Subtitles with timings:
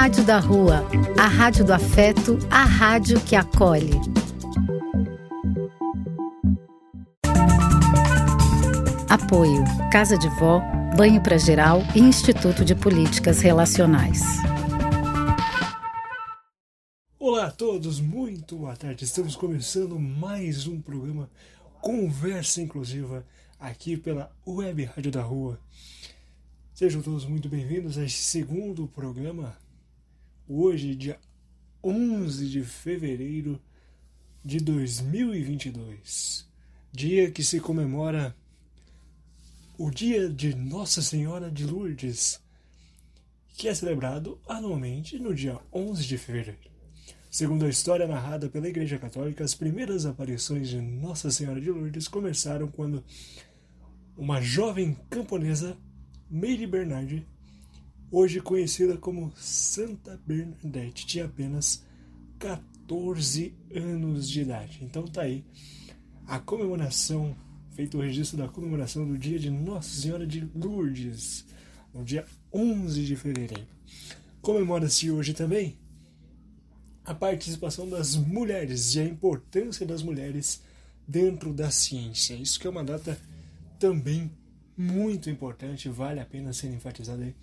[0.00, 0.82] Rádio da Rua,
[1.18, 3.90] a rádio do afeto, a rádio que acolhe.
[9.10, 10.62] Apoio: Casa de Vó,
[10.96, 14.22] Banho para Geral e Instituto de Políticas Relacionais.
[17.18, 19.04] Olá a todos, muito boa tarde.
[19.04, 21.28] Estamos começando mais um programa
[21.82, 23.22] Conversa Inclusiva
[23.58, 25.60] aqui pela Web Rádio da Rua.
[26.72, 29.54] Sejam todos muito bem-vindos a este segundo programa.
[30.52, 31.16] Hoje, dia
[31.80, 33.62] 11 de fevereiro
[34.44, 36.44] de 2022,
[36.90, 38.34] dia que se comemora
[39.78, 42.40] o dia de Nossa Senhora de Lourdes,
[43.56, 46.68] que é celebrado anualmente no dia 11 de fevereiro.
[47.30, 52.08] Segundo a história narrada pela Igreja Católica, as primeiras aparições de Nossa Senhora de Lourdes
[52.08, 53.04] começaram quando
[54.16, 55.78] uma jovem camponesa,
[56.28, 57.24] Mary Bernardi,
[58.10, 61.84] hoje conhecida como Santa Bernadette, tinha apenas
[62.38, 64.80] 14 anos de idade.
[64.82, 65.44] Então tá aí
[66.26, 67.36] a comemoração
[67.80, 71.46] feito o registro da comemoração do dia de Nossa Senhora de Lourdes,
[71.94, 73.66] no dia 11 de fevereiro.
[74.42, 75.78] Comemora-se hoje também
[77.04, 80.62] a participação das mulheres e a importância das mulheres
[81.06, 82.34] dentro da ciência.
[82.34, 83.18] Isso que é uma data
[83.78, 84.30] também
[84.76, 87.34] muito importante, vale a pena ser enfatizada aí,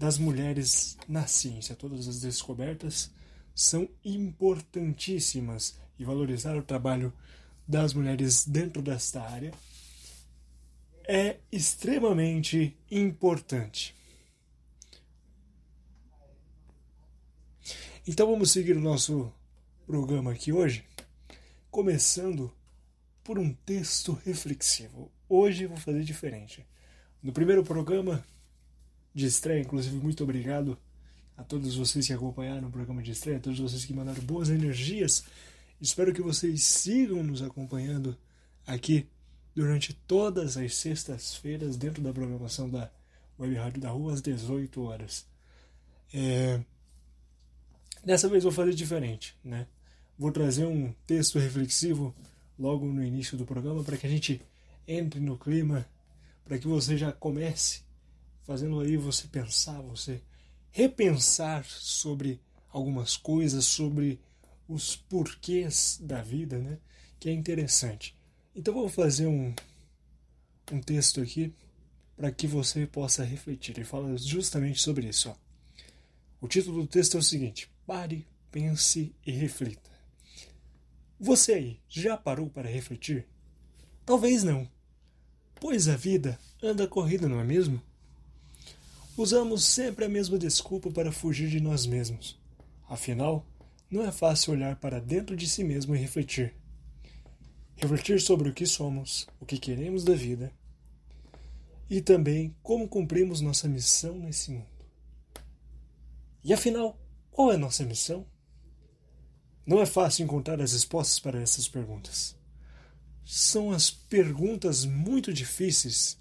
[0.00, 1.76] das mulheres na ciência.
[1.76, 3.10] Todas as descobertas
[3.54, 7.12] são importantíssimas e valorizar o trabalho
[7.68, 9.52] das mulheres dentro desta área
[11.06, 13.94] é extremamente importante.
[18.08, 19.30] Então vamos seguir o nosso
[19.86, 20.82] programa aqui hoje,
[21.70, 22.50] começando
[23.22, 25.12] por um texto reflexivo.
[25.28, 26.66] Hoje vou fazer diferente.
[27.22, 28.24] No primeiro programa
[29.14, 30.78] de estreia, inclusive, muito obrigado
[31.36, 34.48] a todos vocês que acompanharam o programa de estreia, a todos vocês que mandaram boas
[34.50, 35.24] energias
[35.80, 38.14] Espero que vocês sigam nos acompanhando
[38.66, 39.06] aqui
[39.54, 42.90] durante todas as sextas-feiras dentro da programação da
[43.38, 45.26] Web Rádio da Rua às 18 horas.
[46.12, 46.60] É...
[48.04, 49.66] Dessa vez vou fazer diferente, né?
[50.18, 52.14] Vou trazer um texto reflexivo
[52.58, 54.42] logo no início do programa para que a gente
[54.86, 55.86] entre no clima,
[56.44, 57.80] para que você já comece
[58.50, 60.20] fazendo aí você pensar, você
[60.72, 62.40] repensar sobre
[62.72, 64.20] algumas coisas, sobre
[64.68, 66.76] os porquês da vida, né?
[67.20, 68.18] Que é interessante.
[68.52, 69.54] Então vou fazer um,
[70.72, 71.54] um texto aqui
[72.16, 73.76] para que você possa refletir.
[73.76, 75.30] Ele fala justamente sobre isso.
[75.30, 75.36] Ó.
[76.40, 79.92] O título do texto é o seguinte: Pare, pense e reflita.
[81.20, 83.28] Você aí já parou para refletir?
[84.04, 84.68] Talvez não,
[85.54, 87.80] pois a vida anda corrida, não é mesmo?
[89.16, 92.40] Usamos sempre a mesma desculpa para fugir de nós mesmos.
[92.88, 93.46] Afinal,
[93.90, 96.54] não é fácil olhar para dentro de si mesmo e refletir.
[97.76, 100.52] Refletir sobre o que somos, o que queremos da vida
[101.90, 104.68] e também como cumprimos nossa missão nesse mundo.
[106.44, 106.96] E afinal,
[107.32, 108.24] qual é nossa missão?
[109.66, 112.36] Não é fácil encontrar as respostas para essas perguntas.
[113.24, 116.18] São as perguntas muito difíceis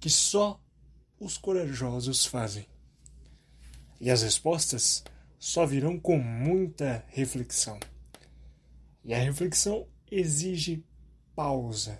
[0.00, 0.60] que só
[1.18, 2.66] os corajosos fazem.
[4.00, 5.04] E as respostas
[5.38, 7.78] só virão com muita reflexão.
[9.04, 10.84] E a reflexão exige
[11.34, 11.98] pausa,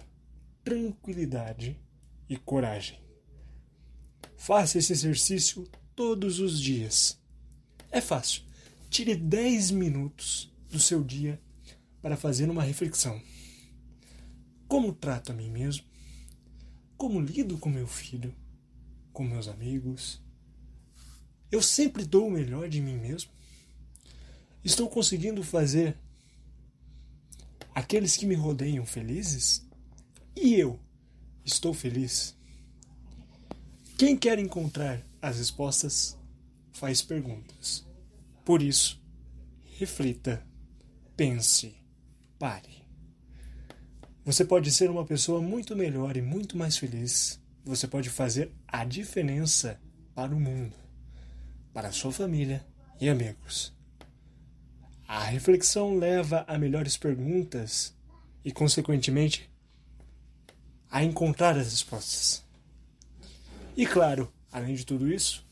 [0.62, 1.78] tranquilidade
[2.28, 2.98] e coragem.
[4.36, 7.20] Faça esse exercício todos os dias.
[7.90, 8.42] É fácil.
[8.90, 11.40] Tire 10 minutos do seu dia
[12.00, 13.20] para fazer uma reflexão.
[14.68, 15.84] Como trato a mim mesmo?
[16.96, 18.34] Como lido com meu filho?
[19.14, 20.20] Com meus amigos?
[21.50, 23.30] Eu sempre dou o melhor de mim mesmo?
[24.64, 25.96] Estou conseguindo fazer
[27.72, 29.64] aqueles que me rodeiam felizes?
[30.34, 30.80] E eu
[31.44, 32.36] estou feliz?
[33.96, 36.18] Quem quer encontrar as respostas
[36.72, 37.86] faz perguntas.
[38.44, 39.00] Por isso,
[39.78, 40.44] reflita,
[41.16, 41.76] pense,
[42.36, 42.84] pare.
[44.24, 47.43] Você pode ser uma pessoa muito melhor e muito mais feliz.
[47.64, 49.80] Você pode fazer a diferença
[50.14, 50.84] para o mundo
[51.74, 52.64] para sua família
[53.00, 53.74] e amigos.
[55.08, 57.94] A reflexão leva a melhores perguntas
[58.44, 59.50] e, consequentemente,
[60.88, 62.44] a encontrar as respostas.
[63.76, 65.44] E claro, além de tudo isso,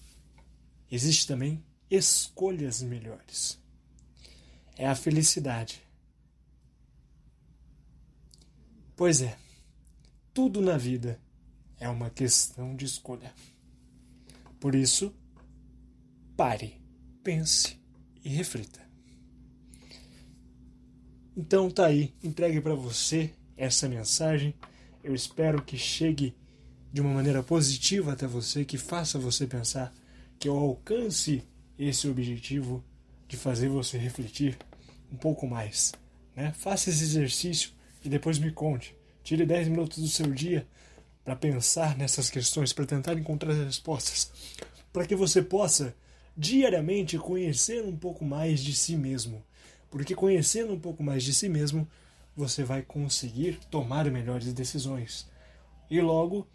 [0.89, 3.61] existe também escolhas melhores.
[4.77, 5.83] É a felicidade.
[8.95, 9.37] Pois é,
[10.33, 11.21] tudo na vida
[11.83, 13.35] é uma questão de escolha.
[14.61, 15.13] Por isso,
[16.37, 16.81] pare,
[17.25, 17.77] pense
[18.25, 18.81] e reflita.
[21.37, 24.55] Então tá aí, entregue para você essa mensagem.
[25.03, 26.37] Eu espero que chegue
[26.93, 29.93] de uma maneira positiva até você, que faça você pensar,
[30.39, 31.43] que eu alcance
[31.77, 32.85] esse objetivo
[33.27, 34.57] de fazer você refletir
[35.11, 35.93] um pouco mais.
[36.37, 36.53] Né?
[36.53, 37.73] Faça esse exercício
[38.05, 38.95] e depois me conte.
[39.25, 40.65] Tire 10 minutos do seu dia
[41.25, 44.31] para pensar nessas questões, para tentar encontrar respostas,
[44.93, 45.95] para que você possa
[46.37, 49.43] diariamente conhecer um pouco mais de si mesmo.
[49.91, 51.87] Porque conhecendo um pouco mais de si mesmo,
[52.35, 55.29] você vai conseguir tomar melhores decisões.
[55.91, 56.47] E logo,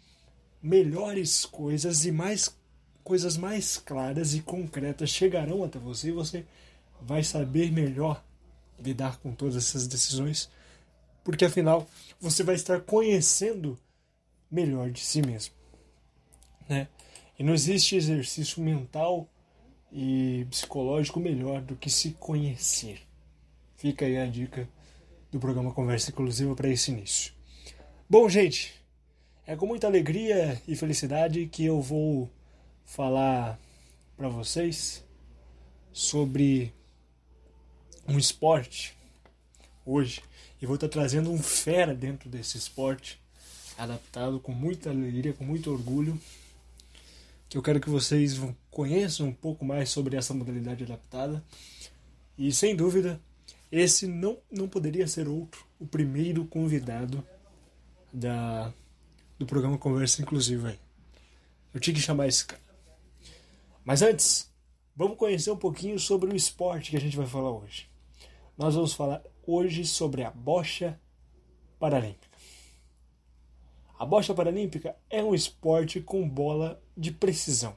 [0.60, 2.56] melhores coisas e mais
[3.04, 6.44] coisas mais claras e concretas chegarão até você e você
[7.00, 8.22] vai saber melhor
[8.78, 10.50] lidar com todas essas decisões,
[11.24, 11.86] porque afinal
[12.20, 13.78] você vai estar conhecendo
[14.50, 15.54] melhor de si mesmo,
[16.68, 16.88] né?
[17.38, 19.28] E não existe exercício mental
[19.92, 23.00] e psicológico melhor do que se conhecer.
[23.76, 24.68] Fica aí a dica
[25.30, 27.32] do programa Conversa Inclusiva para esse início.
[28.10, 28.74] Bom, gente,
[29.46, 32.28] é com muita alegria e felicidade que eu vou
[32.84, 33.58] falar
[34.16, 35.04] para vocês
[35.92, 36.72] sobre
[38.06, 38.96] um esporte
[39.84, 40.22] hoje
[40.60, 43.20] e vou estar trazendo um fera dentro desse esporte
[43.78, 46.20] adaptado com muita alegria, com muito orgulho,
[47.48, 48.38] que eu quero que vocês
[48.70, 51.42] conheçam um pouco mais sobre essa modalidade adaptada.
[52.36, 53.20] E sem dúvida,
[53.72, 57.24] esse não, não poderia ser outro, o primeiro convidado
[58.12, 58.72] da,
[59.38, 60.76] do programa Conversa Inclusiva.
[61.72, 62.60] Eu tinha que chamar esse cara.
[63.84, 64.50] Mas antes,
[64.94, 67.88] vamos conhecer um pouquinho sobre o esporte que a gente vai falar hoje.
[68.56, 71.00] Nós vamos falar hoje sobre a bocha
[71.78, 72.27] paralímpica.
[73.98, 77.74] A bocha paralímpica é um esporte com bola de precisão,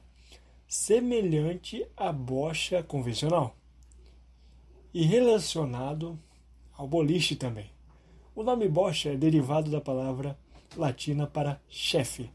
[0.68, 3.56] semelhante à bocha convencional
[4.94, 6.16] e relacionado
[6.74, 7.72] ao boliche também.
[8.36, 10.38] O nome bocha é derivado da palavra
[10.76, 12.30] latina para chefe.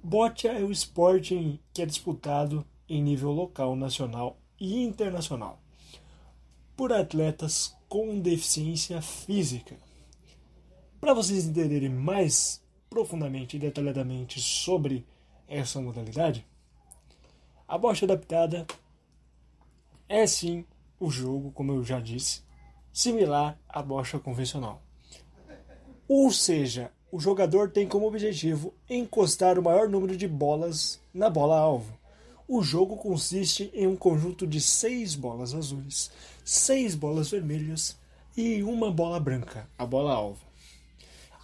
[0.00, 5.60] Bocha é o esporte que é disputado em nível local, nacional e internacional
[6.76, 9.76] por atletas com deficiência física
[11.04, 15.04] para vocês entenderem mais profundamente e detalhadamente sobre
[15.46, 16.46] essa modalidade,
[17.68, 18.66] a bocha adaptada
[20.08, 20.64] é sim
[20.98, 22.40] o jogo, como eu já disse,
[22.90, 24.80] similar à bocha convencional.
[26.08, 31.92] Ou seja, o jogador tem como objetivo encostar o maior número de bolas na bola-alvo.
[32.48, 36.10] O jogo consiste em um conjunto de seis bolas azuis,
[36.42, 37.94] seis bolas vermelhas
[38.34, 40.53] e uma bola branca, a bola-alvo.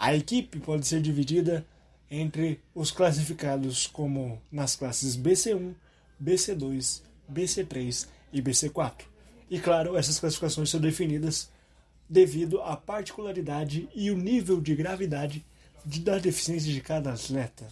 [0.01, 1.67] A equipe pode ser dividida
[2.11, 5.75] entre os classificados como nas classes BC1,
[6.25, 9.03] BC2, BC3 e BC4.
[9.51, 11.51] E claro, essas classificações são definidas
[12.09, 15.45] devido à particularidade e o nível de gravidade
[15.85, 17.69] de, da deficiência de cada atleta.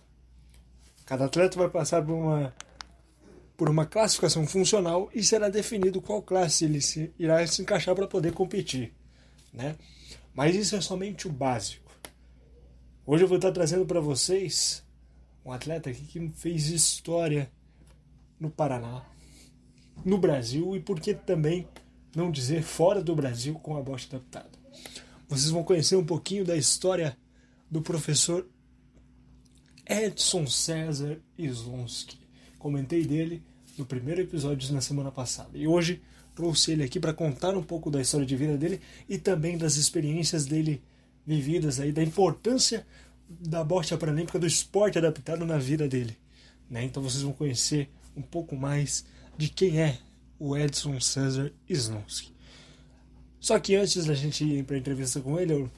[1.06, 2.54] Cada atleta vai passar por uma,
[3.56, 8.06] por uma classificação funcional e será definido qual classe ele se, irá se encaixar para
[8.06, 8.92] poder competir.
[9.50, 9.76] Né?
[10.34, 11.87] Mas isso é somente o básico.
[13.10, 14.84] Hoje eu vou estar trazendo para vocês
[15.42, 17.50] um atleta que fez história
[18.38, 19.02] no Paraná,
[20.04, 21.66] no Brasil e por que também
[22.14, 24.50] não dizer fora do Brasil com a bosta adaptada.
[25.26, 27.16] Vocês vão conhecer um pouquinho da história
[27.70, 28.46] do professor
[29.86, 32.18] Edson César Slonsky.
[32.58, 33.42] Comentei dele
[33.78, 35.56] no primeiro episódio na semana passada.
[35.56, 36.02] E hoje
[36.34, 39.76] trouxe ele aqui para contar um pouco da história de vida dele e também das
[39.76, 40.82] experiências dele
[41.28, 42.86] vividas aí, da importância
[43.28, 46.16] da bocha paralímpica, do esporte adaptado na vida dele.
[46.70, 46.84] Né?
[46.84, 49.04] Então vocês vão conhecer um pouco mais
[49.36, 49.98] de quem é
[50.38, 52.32] o Edson César Snowski.
[53.38, 55.70] Só que antes da gente ir para a entrevista com ele, eu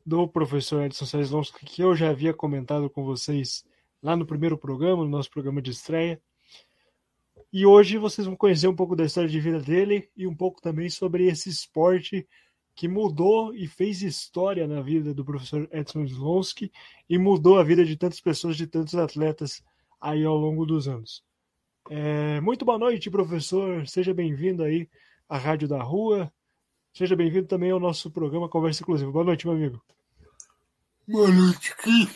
[0.05, 3.65] do professor Edson César Slonsky, que eu já havia comentado com vocês
[4.01, 6.21] lá no primeiro programa, no nosso programa de estreia.
[7.51, 10.61] E hoje vocês vão conhecer um pouco da história de vida dele e um pouco
[10.61, 12.27] também sobre esse esporte
[12.75, 16.71] que mudou e fez história na vida do professor Edson Slonsky
[17.09, 19.61] e mudou a vida de tantas pessoas, de tantos atletas
[19.99, 21.23] aí ao longo dos anos.
[21.89, 23.85] É, muito boa noite, professor.
[23.87, 24.87] Seja bem-vindo aí
[25.27, 26.31] à Rádio da Rua.
[26.99, 29.09] Seja bem-vindo também ao nosso programa Conversa Inclusiva.
[29.09, 29.81] Boa noite, meu amigo.
[31.07, 32.09] Boa noite, Cris.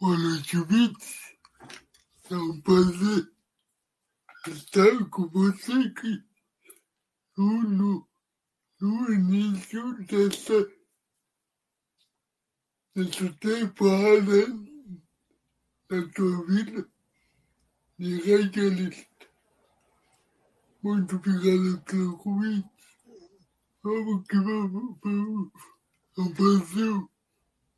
[0.00, 1.06] Boa noite, Vitor.
[2.30, 3.30] É um prazer
[4.46, 6.24] estar com você aqui
[7.36, 8.08] no,
[8.80, 10.66] no início dessa,
[12.96, 14.46] dessa temporada
[15.90, 16.88] da tua vida
[17.98, 19.26] de radialista.
[20.82, 22.77] Muito obrigado pelo convite.
[23.88, 25.50] Vamos que vamos, vamos.
[26.18, 27.08] Um prazer,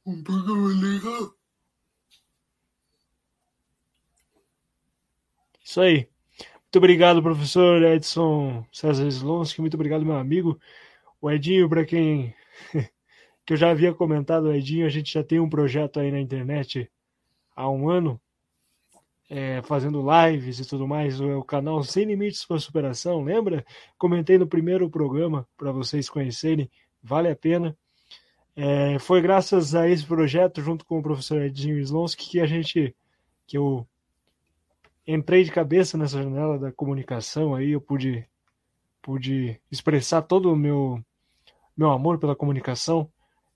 [0.04, 1.32] um programa legal.
[5.64, 6.08] Isso aí.
[6.62, 9.60] Muito obrigado, professor Edson César Slonsky.
[9.60, 10.60] Muito obrigado, meu amigo.
[11.20, 12.34] O Edinho, para quem
[13.46, 16.18] que eu já havia comentado, o Edinho, a gente já tem um projeto aí na
[16.18, 16.90] internet
[17.54, 18.20] há um ano,
[19.30, 21.20] é, fazendo lives e tudo mais.
[21.20, 23.64] O, o canal Sem Limites para Superação, lembra?
[23.96, 26.68] Comentei no primeiro programa para vocês conhecerem,
[27.00, 27.76] vale a pena.
[28.56, 32.94] É, foi graças a esse projeto, junto com o professor Edinho Slonsky, que a gente,
[33.46, 33.86] que eu
[35.06, 38.26] entrei de cabeça nessa janela da comunicação aí, eu pude,
[39.00, 41.00] pude expressar todo o meu,
[41.76, 43.08] meu amor pela comunicação.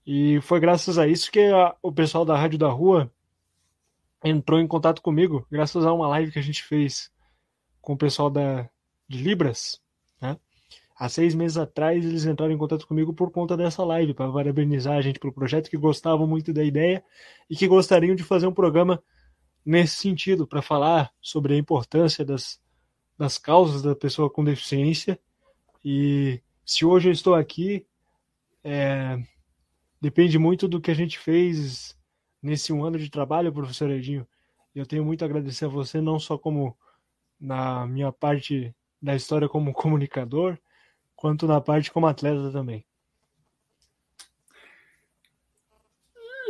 [0.06, 3.10] E foi graças a isso que a, o pessoal da Rádio da Rua
[4.24, 7.12] entrou em contato comigo, graças a uma live que a gente fez
[7.80, 8.68] com o pessoal da,
[9.06, 9.80] de Libras.
[10.20, 10.38] Né?
[10.96, 14.96] Há seis meses atrás, eles entraram em contato comigo por conta dessa live, para parabenizar
[14.96, 17.04] a gente pelo projeto, que gostavam muito da ideia
[17.50, 19.02] e que gostariam de fazer um programa
[19.64, 22.58] nesse sentido, para falar sobre a importância das,
[23.18, 25.18] das causas da pessoa com deficiência.
[25.84, 27.86] E se hoje eu estou aqui,
[28.62, 29.18] é,
[30.00, 31.94] depende muito do que a gente fez
[32.44, 34.28] nesse um ano de trabalho, professor Edinho.
[34.74, 36.76] Eu tenho muito a agradecer a você, não só como
[37.40, 40.58] na minha parte da história como comunicador,
[41.16, 42.84] quanto na parte como atleta também.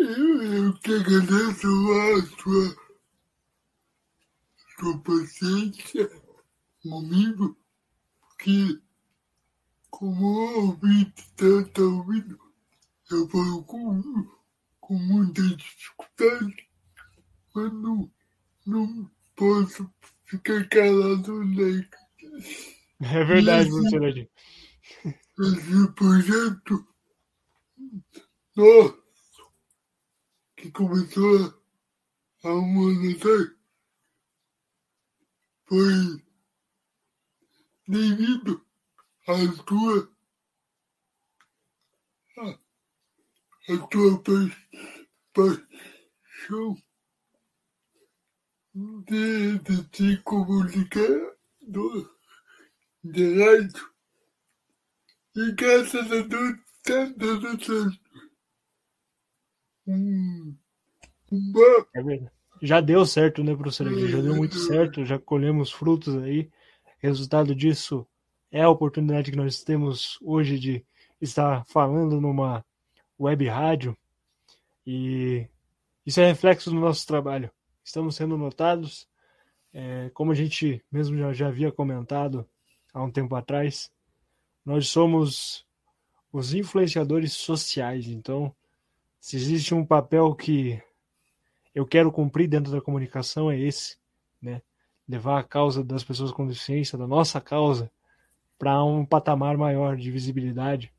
[0.01, 2.85] Eu, que agradeço a sua
[4.79, 6.11] sua paciência
[6.83, 7.57] comigo,
[8.19, 8.81] porque
[9.89, 10.27] como
[10.59, 12.39] ouvinte está ouvindo,
[13.11, 13.65] eu falo
[14.87, 16.69] com, muita dificuldade,
[17.55, 18.11] mas não,
[18.67, 19.91] não posso
[20.25, 21.89] ficar calado né?
[23.01, 24.29] É verdade, Edinho.
[25.39, 26.87] Esse projeto
[28.57, 29.53] nosso,
[30.57, 31.63] que começou
[32.45, 33.51] há um ano atrás,
[35.67, 36.25] foi
[37.89, 38.65] devido
[39.27, 40.15] à tua,
[43.69, 44.23] à tua
[45.33, 46.77] paixão
[48.75, 52.11] de, de te comunicar do,
[53.03, 53.91] de rádio.
[55.37, 58.01] E graças a Deus está dando certo.
[59.87, 60.57] Hum,
[61.31, 61.53] um.
[61.95, 63.87] É verdade já deu certo, né, professor?
[64.09, 66.51] Já deu muito certo, já colhemos frutos aí.
[66.99, 68.07] Resultado disso
[68.51, 70.85] é a oportunidade que nós temos hoje de
[71.21, 72.65] estar falando numa
[73.19, 73.97] web rádio
[74.87, 75.47] e
[76.05, 77.51] isso é reflexo do nosso trabalho.
[77.83, 79.09] Estamos sendo notados,
[79.73, 82.49] é, como a gente mesmo já, já havia comentado
[82.93, 83.91] há um tempo atrás,
[84.65, 85.67] nós somos
[86.33, 88.07] os influenciadores sociais.
[88.07, 88.55] Então,
[89.21, 90.81] se existe um papel que
[91.75, 93.97] eu quero cumprir dentro da comunicação é esse,
[94.41, 94.63] né?
[95.09, 97.91] Levar a causa das pessoas com deficiência, da nossa causa,
[98.59, 100.94] para um patamar maior de visibilidade.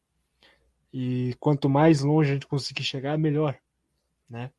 [0.97, 3.59] E quanto mais longe a gente conseguir chegar, melhor,
[4.29, 4.49] né?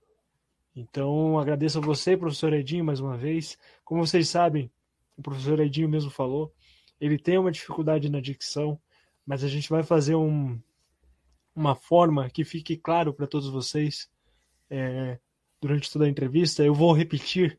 [0.75, 3.57] Então, agradeço a você, professor Edinho, mais uma vez.
[3.83, 4.71] Como vocês sabem,
[5.17, 6.53] o professor Edinho mesmo falou,
[7.01, 8.79] ele tem uma dificuldade na dicção,
[9.25, 10.61] mas a gente vai fazer um,
[11.55, 14.11] uma forma que fique claro para todos vocês
[14.69, 15.19] é,
[15.59, 16.63] durante toda a entrevista.
[16.63, 17.59] Eu vou repetir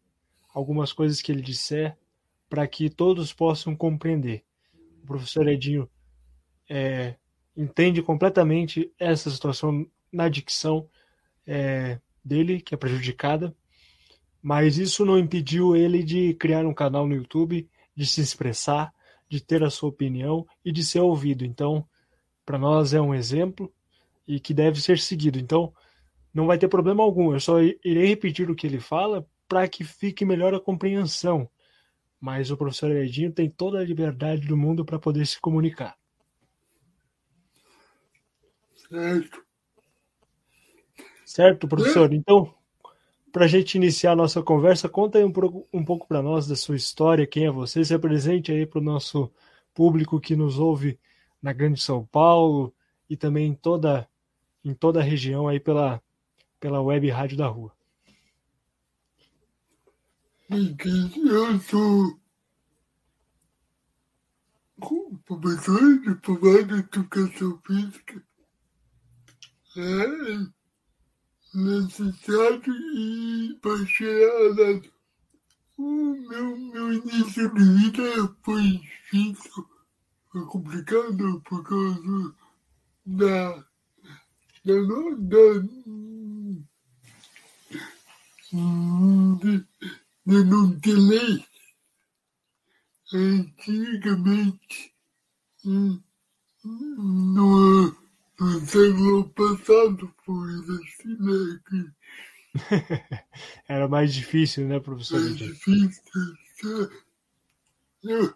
[0.53, 1.97] algumas coisas que ele disser
[2.47, 4.43] para que todos possam compreender.
[5.01, 5.89] O professor Edinho
[6.69, 7.15] é,
[7.57, 10.87] entende completamente essa situação na dicção
[11.45, 13.55] é, dele, que é prejudicada,
[14.41, 18.93] mas isso não impediu ele de criar um canal no YouTube, de se expressar,
[19.27, 21.43] de ter a sua opinião e de ser ouvido.
[21.43, 21.85] Então,
[22.45, 23.73] para nós é um exemplo
[24.27, 25.39] e que deve ser seguido.
[25.39, 25.73] Então,
[26.33, 27.33] não vai ter problema algum.
[27.33, 31.49] Eu só irei repetir o que ele fala para que fique melhor a compreensão.
[32.19, 35.97] Mas o professor Edinho tem toda a liberdade do mundo para poder se comunicar.
[38.89, 39.45] Certo.
[41.25, 42.13] Certo, professor?
[42.13, 42.53] Então,
[43.31, 45.33] para a gente iniciar a nossa conversa, conta aí um,
[45.73, 48.83] um pouco para nós da sua história, quem é você, se apresente aí para o
[48.83, 49.31] nosso
[49.73, 50.97] público que nos ouve
[51.41, 52.73] na Grande São Paulo
[53.09, 54.07] e também em toda,
[54.63, 56.01] em toda a região aí pela,
[56.59, 57.71] pela web rádio da rua.
[60.49, 62.17] Eu sou
[65.25, 68.26] professor de formado em educação física é,
[71.53, 74.91] necessário e bacharelado.
[75.77, 79.69] O meu, meu início de vida foi difícil,
[80.31, 82.35] foi complicado por causa
[83.05, 83.63] da,
[84.65, 84.73] da,
[85.19, 85.59] da
[88.51, 89.65] de,
[90.25, 91.45] de não ter lei.
[93.13, 94.93] Antigamente,
[96.63, 97.95] no,
[98.39, 100.13] no século passado,
[100.69, 101.59] assim, né?
[101.67, 101.97] Que
[103.67, 105.19] Era mais difícil, né, professor?
[105.19, 106.01] Mais difícil.
[108.03, 108.33] Eu,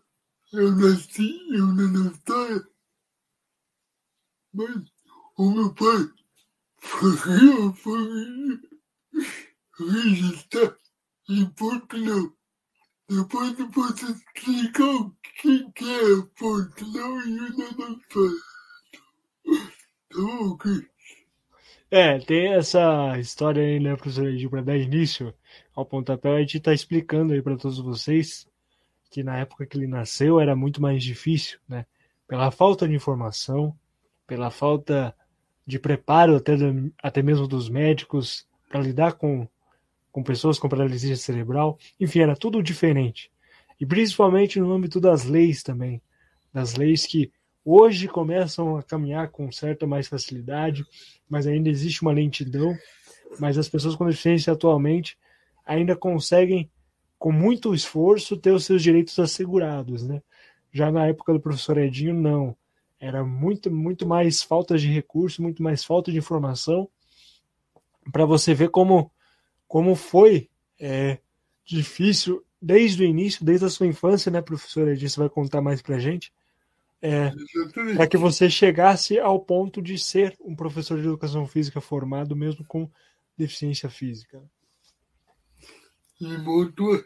[0.54, 2.68] eu nasci, eu não nasci,
[4.54, 4.92] mas
[5.38, 6.10] o meu pai
[6.78, 7.16] foi,
[7.74, 8.60] foi
[9.80, 10.78] registrar
[11.30, 12.36] em Portugal.
[13.10, 17.40] Depois eu posso explicar o que, é Portugal e
[18.10, 18.51] o.
[21.90, 25.34] É, tem essa história aí, né, professor Edil, para dar início
[25.76, 28.48] ao pontapé, a gente está explicando aí para todos vocês
[29.10, 31.86] que na época que ele nasceu era muito mais difícil, né?
[32.26, 33.78] Pela falta de informação,
[34.26, 35.14] pela falta
[35.68, 36.54] de preparo até,
[37.04, 39.48] até mesmo dos médicos para lidar com
[40.12, 43.32] com pessoas com paralisia cerebral, enfim, era tudo diferente.
[43.80, 46.02] E principalmente no âmbito das leis também,
[46.54, 47.32] das leis que
[47.64, 50.86] hoje começam a caminhar com certa mais facilidade,
[51.30, 52.76] mas ainda existe uma lentidão,
[53.40, 55.18] mas as pessoas com deficiência atualmente
[55.66, 56.70] ainda conseguem
[57.18, 60.22] com muito esforço ter os seus direitos assegurados, né?
[60.72, 62.56] Já na época do professor Edinho não,
[63.00, 66.90] era muito muito mais falta de recurso, muito mais falta de informação
[68.12, 69.12] para você ver como
[69.68, 71.20] como foi é,
[71.64, 74.96] difícil desde o início, desde a sua infância, né, professora?
[74.96, 76.32] Você vai contar mais para gente.
[77.02, 77.32] É,
[77.96, 82.64] para que você chegasse ao ponto de ser um professor de educação física formado, mesmo
[82.66, 82.88] com
[83.36, 84.40] deficiência física.
[86.20, 87.04] E muito.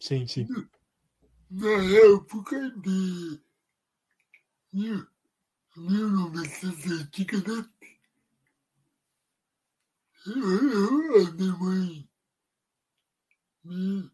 [0.00, 0.48] Sim, sim.
[1.48, 3.40] Na época de
[5.76, 7.70] 1970,
[10.26, 10.30] a
[11.34, 12.08] minha mãe
[13.64, 14.10] me,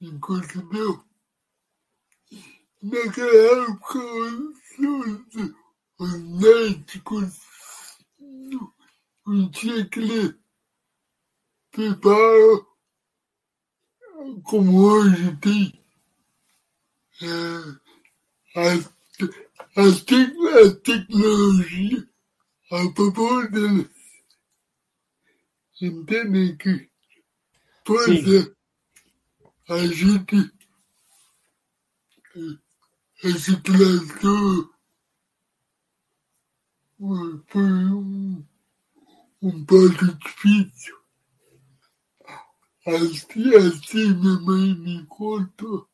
[0.00, 1.04] me concedeu.
[2.84, 5.54] Naquela época, os,
[5.98, 7.40] os médicos
[9.26, 10.38] não, tinham aquele
[11.70, 12.66] preparo
[14.42, 15.82] como hoje tem.
[17.22, 17.26] É,
[18.60, 18.74] a,
[19.80, 22.06] a, tec, a tecnologia
[22.70, 23.88] a favor deles
[25.80, 26.90] entendem que,
[27.82, 28.54] por Sim.
[29.70, 30.52] a gente,
[33.38, 34.74] situação
[37.48, 38.46] foi um,
[39.42, 40.96] um pouco difícil.
[42.86, 45.88] Assim, assim minha mãe me contou,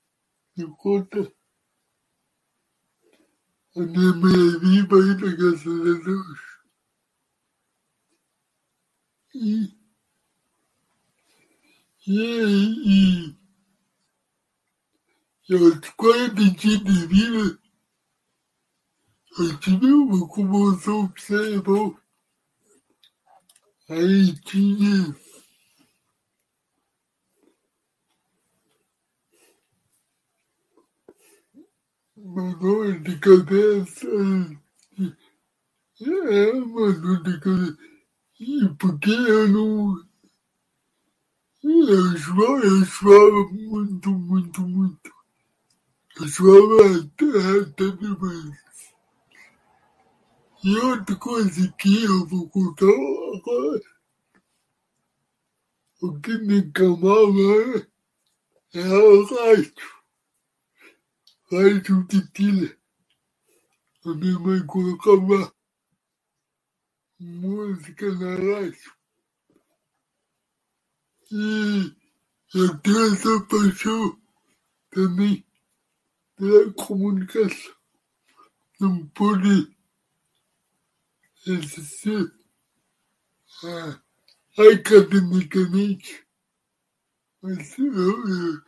[0.57, 1.33] me conta.
[3.77, 6.51] A minha mãe é viva ainda, graças a Deus.
[9.33, 9.79] E,
[12.07, 13.40] e, e,
[15.55, 17.59] aos 40 dias de vida,
[19.39, 21.97] eu tive uma comoção cerebral.
[23.89, 25.17] Aí tinha
[32.17, 34.07] uma dor de cabeça.
[36.01, 37.79] É uma dor de cabeça.
[38.39, 40.11] E porque eu não.
[41.63, 45.11] Eu suava, eu suava muito, muito, muito.
[45.11, 46.10] Eu suava até, até demais.
[50.63, 53.81] E outra coisa que eu vou contar agora,
[56.03, 57.89] o que me acalmava
[58.75, 59.73] é o rádio.
[61.51, 62.79] Rádio de pilha.
[64.05, 65.55] A minha mãe colocava
[67.19, 68.93] música na rádio.
[71.33, 71.97] E
[72.55, 74.21] eu tenho essa paixão
[74.91, 75.50] também
[76.41, 77.75] pela comunicação.
[78.81, 79.71] Não pode
[81.47, 82.33] exercer
[83.63, 84.01] ah,
[84.57, 86.27] academicamente,
[87.43, 88.63] mas eu, eu,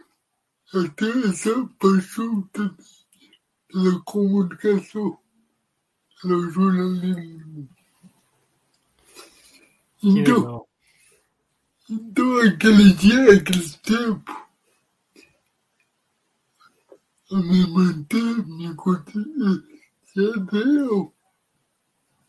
[0.74, 2.76] eu tenho essa paixão também
[3.68, 5.18] pela comunicação,
[6.20, 7.70] pelo jornalismo.
[10.02, 10.66] Então,
[11.88, 14.51] então aquele dia, aquele tempo,
[17.40, 19.14] me manteve, me concedeu,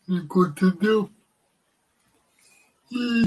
[0.08, 1.10] me concedeu.
[2.90, 3.24] E,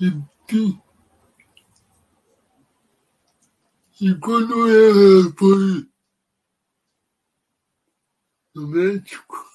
[0.00, 0.06] e,
[0.52, 0.80] e,
[4.00, 5.88] e quando ela foi
[8.54, 9.50] no médico,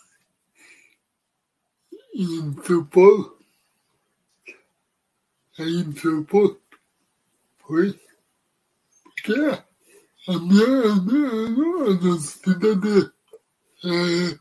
[2.14, 3.38] em São Paulo,
[5.60, 6.62] aí em São Paulo,
[7.58, 8.00] foi
[9.04, 9.67] porque
[12.20, 13.12] cidade
[13.86, 14.40] é,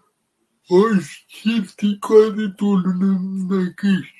[0.68, 1.26] hoje
[1.76, 4.12] tem quase tudo na, na queixa.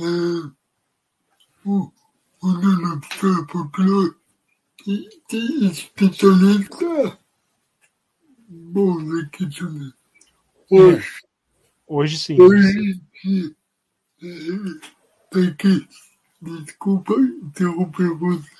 [0.00, 0.04] É,
[1.64, 1.90] o,
[2.42, 4.14] o Nanopstar Popular
[5.72, 7.18] especialista
[8.48, 9.92] bom aqui também.
[10.70, 11.24] Hoje,
[11.86, 12.40] Hoje sim.
[12.40, 13.00] hoje,
[14.22, 14.28] é,
[15.30, 15.88] tem que,
[16.40, 18.50] desculpa interromper você.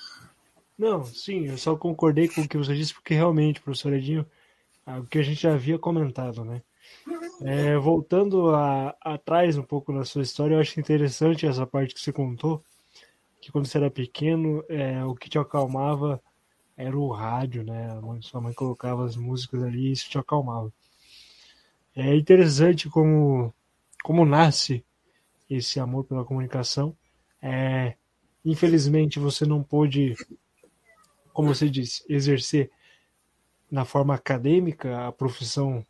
[0.77, 4.25] Não, sim, eu só concordei com o que você disse, porque realmente, professor Edinho,
[4.85, 6.61] ah, o que a gente já havia comentado, né?
[7.41, 8.53] É, voltando
[9.01, 12.63] atrás um pouco na sua história, eu acho interessante essa parte que você contou,
[13.41, 16.21] que quando você era pequeno, é, o que te acalmava
[16.77, 17.87] era o rádio, né?
[18.21, 20.71] Sua mãe colocava as músicas ali e isso te acalmava.
[21.95, 23.53] É interessante como,
[24.03, 24.83] como nasce
[25.49, 26.95] esse amor pela comunicação.
[27.41, 27.95] É,
[28.43, 30.15] infelizmente, você não pôde
[31.35, 32.71] como você disse, exercer
[33.69, 35.85] na forma acadêmica a profissão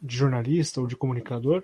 [0.00, 1.62] de jornalista ou de comunicador,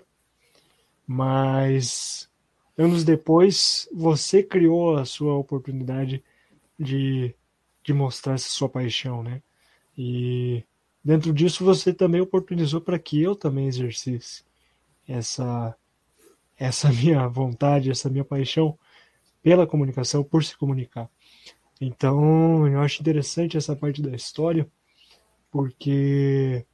[1.07, 2.29] mas
[2.77, 6.23] anos depois você criou a sua oportunidade
[6.79, 7.33] de,
[7.83, 9.41] de mostrar essa sua paixão, né?
[9.97, 10.63] E
[11.03, 14.43] dentro disso você também oportunizou para que eu também exercesse
[15.07, 15.75] essa
[16.55, 18.77] essa minha vontade, essa minha paixão
[19.41, 21.09] pela comunicação, por se comunicar.
[21.79, 24.67] Então, eu acho interessante essa parte da história,
[25.51, 26.65] porque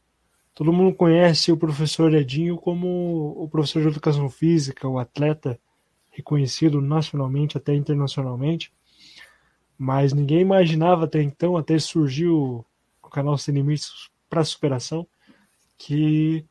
[0.53, 5.59] todo mundo conhece o professor Edinho como o professor de educação física, o atleta
[6.11, 8.71] reconhecido nacionalmente, até internacionalmente,
[9.77, 12.65] mas ninguém imaginava até então, até surgiu
[13.01, 15.07] o canal Sem Limites para Superação,
[15.77, 16.45] que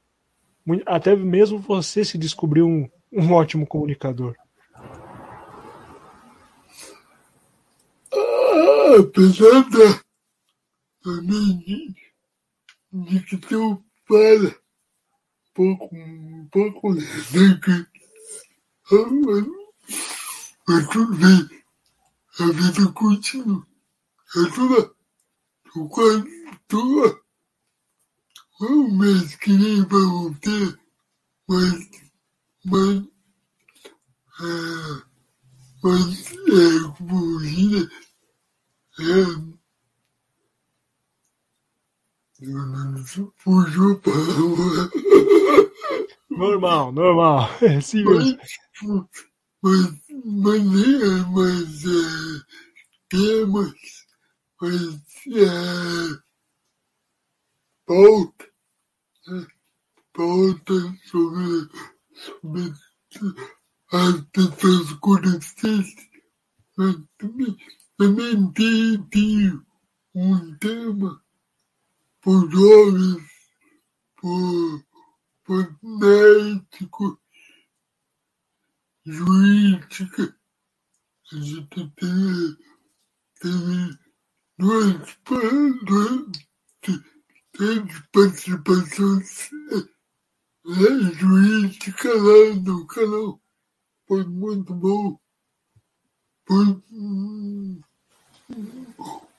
[0.86, 4.34] até mesmo você se descobriu um, um ótimo comunicador.
[8.12, 10.02] Ah, apesar da,
[11.22, 11.94] de,
[12.92, 14.60] de que tu fala
[15.54, 17.02] pouco, um pouco né,
[18.92, 19.06] ah,
[20.66, 21.62] mas, tudo bem,
[22.38, 23.66] a vida continua.
[24.36, 24.96] É tua,
[25.64, 26.24] tu quase,
[26.66, 27.20] tua,
[28.60, 30.78] um mês que nem vai você,
[31.48, 31.90] mas,
[32.64, 33.04] mas,
[34.40, 35.02] ah,
[35.82, 38.89] mas, é, como diz, é, eu não
[46.30, 47.50] Normal, normal.
[47.60, 48.38] É mesmo.
[48.82, 49.10] mas,
[49.62, 52.42] mas, maneiras, mas é,
[53.10, 53.74] temas,
[54.60, 54.94] mas
[55.26, 56.20] é,
[57.84, 58.50] pauta,
[60.14, 61.68] pauta sobre,
[62.14, 62.72] sobre
[63.92, 65.94] as pessoas conhecidas,
[66.76, 67.56] mas também,
[68.00, 69.60] também tem,
[70.14, 71.22] um tema
[72.22, 73.22] por jovens,
[74.16, 74.86] por,
[75.44, 77.18] por médicos,
[79.04, 80.34] jurídica.
[81.30, 82.56] A gente teve,
[83.38, 83.98] teve
[84.56, 85.18] duas,
[85.84, 86.24] duas,
[88.10, 89.50] participações
[90.64, 93.42] né, jurídica lá no canal.
[94.08, 95.20] Foi muito bom.
[96.46, 96.82] Foi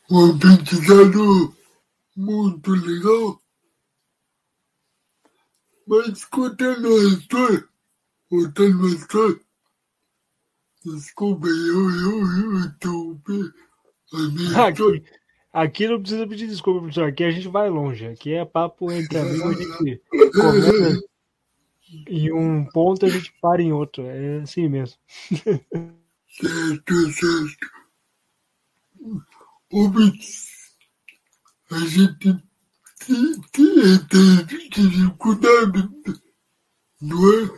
[0.10, 1.56] um aprendizado
[2.16, 3.42] muito legal.
[5.88, 7.68] Mas contando a história,
[8.30, 9.40] contando a história,
[10.86, 13.52] desculpa, eu, eu, eu interrompi
[14.14, 15.00] a minha história.
[15.00, 15.04] Aqui,
[15.54, 17.08] aqui não precisa pedir desculpa, professor.
[17.08, 18.08] Aqui a gente vai longe.
[18.08, 21.02] Aqui é papo entre amigos, a gente começa
[22.08, 24.06] em um ponto a gente para em outro.
[24.06, 24.98] É assim mesmo.
[26.34, 27.81] Certo, certo.
[29.72, 30.48] Obs,
[31.72, 32.18] a gente
[33.06, 35.90] tem, tem, tem dificuldade
[37.02, 37.50] não é,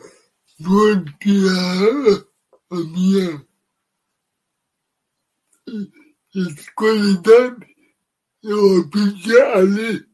[0.59, 3.45] não é que a, a minha
[6.33, 7.75] escolaridade
[8.41, 10.09] eu aprendi a ler.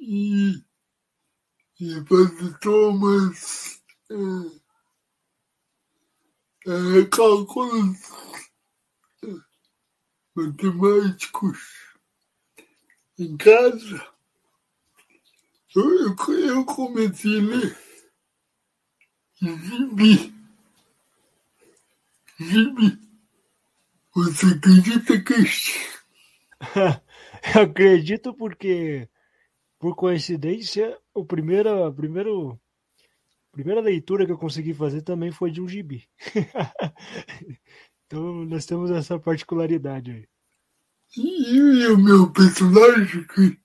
[0.00, 0.62] E,
[1.80, 4.14] e fazer tomas é,
[6.66, 7.98] é, cálculos
[10.34, 11.58] matemáticos
[13.18, 14.06] em casa.
[15.74, 17.84] Eu, eu, comecei a ler
[19.40, 20.34] gibi.
[22.38, 22.98] Gibi.
[24.14, 25.34] Você acredita que
[27.54, 29.08] Eu acredito porque,
[29.78, 32.58] por coincidência, o primeiro, primeiro,
[33.52, 36.08] primeira leitura que eu consegui fazer também foi de um gibi.
[38.14, 40.28] então nós temos essa particularidade aí.
[41.16, 43.60] E, o meu personagem que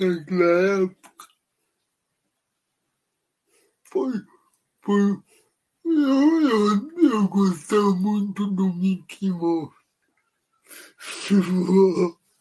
[0.00, 1.26] naquela época
[3.84, 4.12] foi,
[4.82, 5.22] foi
[5.84, 9.76] eu, eu, eu gostava muito do Mickey Mouse.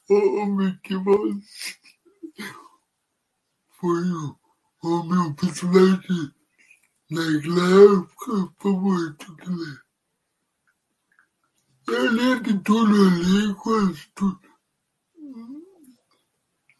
[0.07, 1.79] O, o Mickey Mouse
[3.71, 4.39] foi o,
[4.83, 6.35] o meu personagem
[7.10, 9.80] la glavka помощниками.
[11.86, 14.39] Коллеги Толя Олегович тут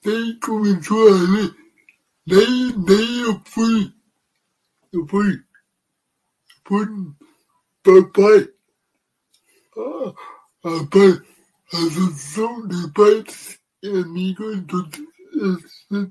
[0.06, 1.56] Dei cominciare,
[2.28, 3.92] dei, dei e poi,
[4.94, 6.86] e poi, e poi,
[7.82, 8.54] papai,
[9.76, 10.14] ah,
[10.64, 11.12] a pai,
[11.74, 14.88] a solução de pais er amigos do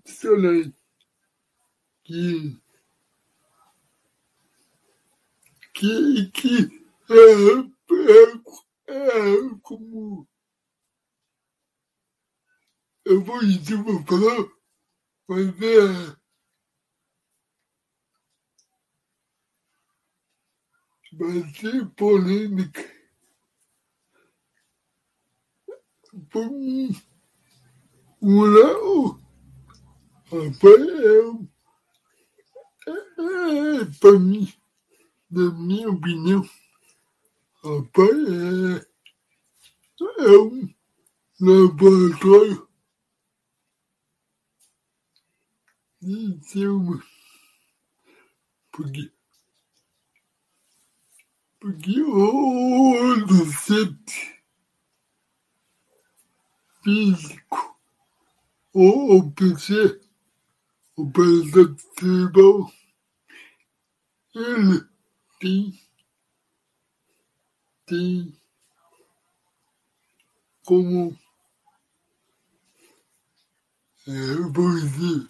[0.07, 0.73] Senhor,
[2.03, 2.64] que
[5.75, 7.25] que, que é,
[8.91, 10.27] é, é como
[13.05, 14.51] eu vou dizer uma palavra,
[15.29, 16.17] mas é.
[21.13, 22.83] Vai ser polêmica.
[26.31, 26.89] Por um,
[28.23, 29.21] um lado,
[30.31, 31.49] Rafael,
[32.87, 34.53] é, é, para mim,
[35.35, 36.49] na minha opinião,
[37.63, 38.87] Rafael é,
[40.21, 40.75] é um
[41.41, 42.69] laboratório
[46.01, 47.03] Dilma.
[48.71, 49.13] Porque,
[51.59, 54.43] porque o docente
[56.83, 57.75] físico
[58.75, 60.01] o PC,
[60.97, 62.73] o presidente cerebral,
[64.35, 64.94] ele
[65.45, 65.79] tem,
[67.85, 68.35] tem
[70.65, 71.15] como,
[74.09, 74.11] é,
[74.81, 75.29] dizer,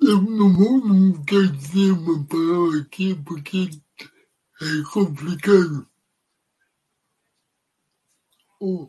[0.00, 0.80] Eu não vou
[1.24, 3.68] quero dizer uma palavra aqui porque
[4.62, 5.88] é complicado.
[8.60, 8.88] Oh,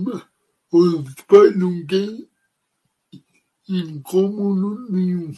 [0.73, 2.31] os pais não têm
[3.69, 5.33] incômodo nenhum.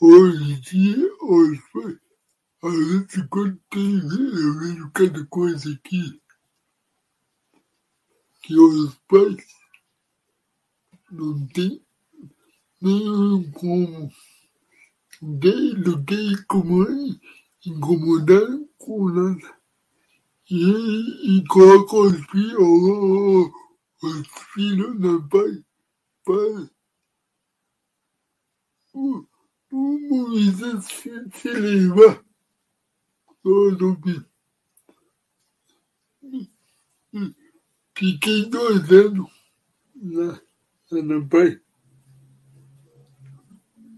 [0.00, 1.98] Hoje em dia, os pais,
[2.62, 6.22] a gente quando tem, eu vejo cada coisa aqui,
[8.42, 9.44] que os pais
[11.10, 11.84] não têm
[12.80, 14.10] nenhum como
[15.20, 16.86] desde que como
[17.64, 19.60] incomodar com nada.
[20.50, 23.52] E, e coloca os filhos,
[24.02, 25.64] os filhos na pai,
[26.24, 26.70] pai.
[28.92, 29.24] O,
[29.70, 32.24] o Moisés se, se leva
[33.42, 33.96] todo.
[37.94, 39.30] Fiquei dois anos
[40.02, 40.40] lá,
[40.90, 41.60] lá na pai.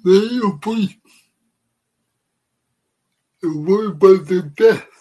[0.04, 1.00] Daí eu fui.
[3.40, 4.92] Eu vou fazer teste.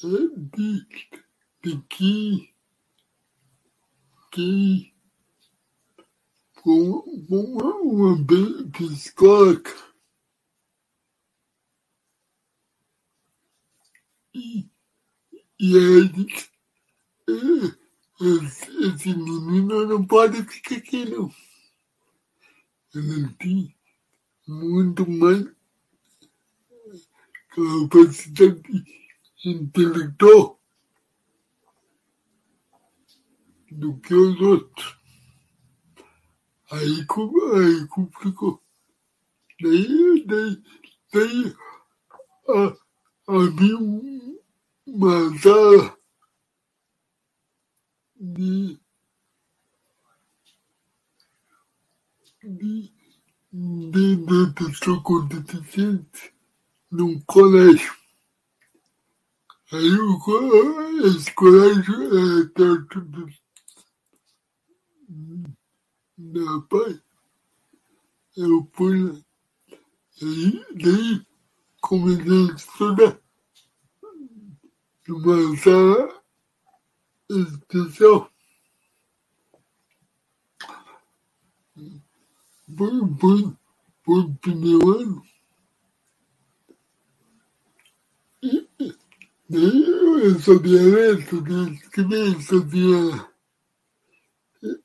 [0.00, 0.86] De,
[1.64, 2.54] de que,
[4.30, 4.94] que
[6.54, 8.26] com uma, uma
[8.70, 9.74] psicóloga
[14.32, 14.68] e,
[15.58, 16.12] e aí
[18.20, 21.28] esse, esse menino não pode ficar aqui não
[22.94, 23.74] ela tem
[24.46, 25.44] muito mais
[27.50, 28.84] capacidade
[29.44, 30.58] intelectual
[33.70, 34.98] do que os outros.
[36.70, 37.06] Aí,
[37.54, 38.62] aí complicou.
[39.60, 40.62] Daí, daí,
[41.12, 41.56] daí
[42.48, 43.78] a, havia
[44.86, 45.98] uma sala
[48.16, 48.78] de
[52.42, 52.92] de,
[53.52, 56.34] de detenção com deficiente
[56.90, 57.94] num colégio.
[59.70, 63.28] Aí o, esse colégio é perto do,
[66.16, 67.00] da pai.
[68.36, 69.20] Eu fui lá.
[70.22, 71.26] Aí, daí
[71.80, 73.20] comecei a estudar
[75.06, 76.22] numa sala
[77.28, 78.30] especial.
[82.76, 83.56] Foi, foi,
[84.04, 85.22] foi o primeiro ano.
[88.42, 88.68] E,
[89.48, 89.86] daí
[90.22, 90.80] eu sabia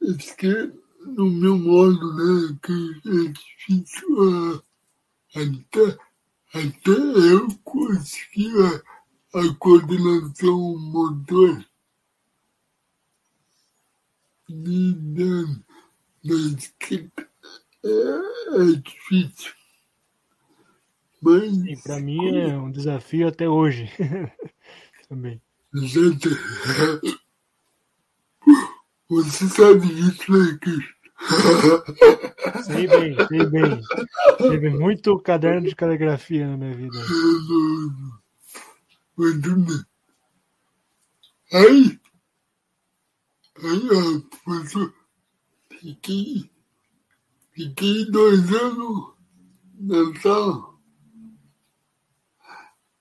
[0.02, 0.74] escrever
[1.06, 2.58] no meu modo, né?
[2.63, 4.63] Que é difícil uh,
[5.36, 5.98] até,
[6.54, 11.65] até eu consegui a, a coordenação motor
[14.50, 15.43] da,
[16.24, 17.33] da escrita
[17.84, 17.89] é,
[18.62, 19.52] é difícil.
[21.22, 21.82] Mas.
[21.84, 23.89] Para mim é um desafio até hoje.
[25.08, 25.41] Também.
[25.74, 26.30] Gente,
[29.10, 30.60] você sabe disso, né?
[32.63, 33.82] Sei bem, sei bem.
[34.38, 36.98] Teve muito caderno de caligrafia na minha vida.
[41.52, 42.00] Aí,
[43.63, 43.80] aí
[44.46, 44.93] pessoa
[45.80, 46.52] fiquei
[47.53, 49.13] Fiquei dois anos
[49.75, 50.73] na sala.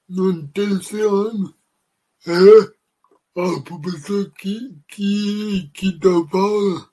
[0.07, 1.55] No terceiro ano,
[2.27, 2.77] era
[3.35, 6.93] a professora que, que, que dava aula.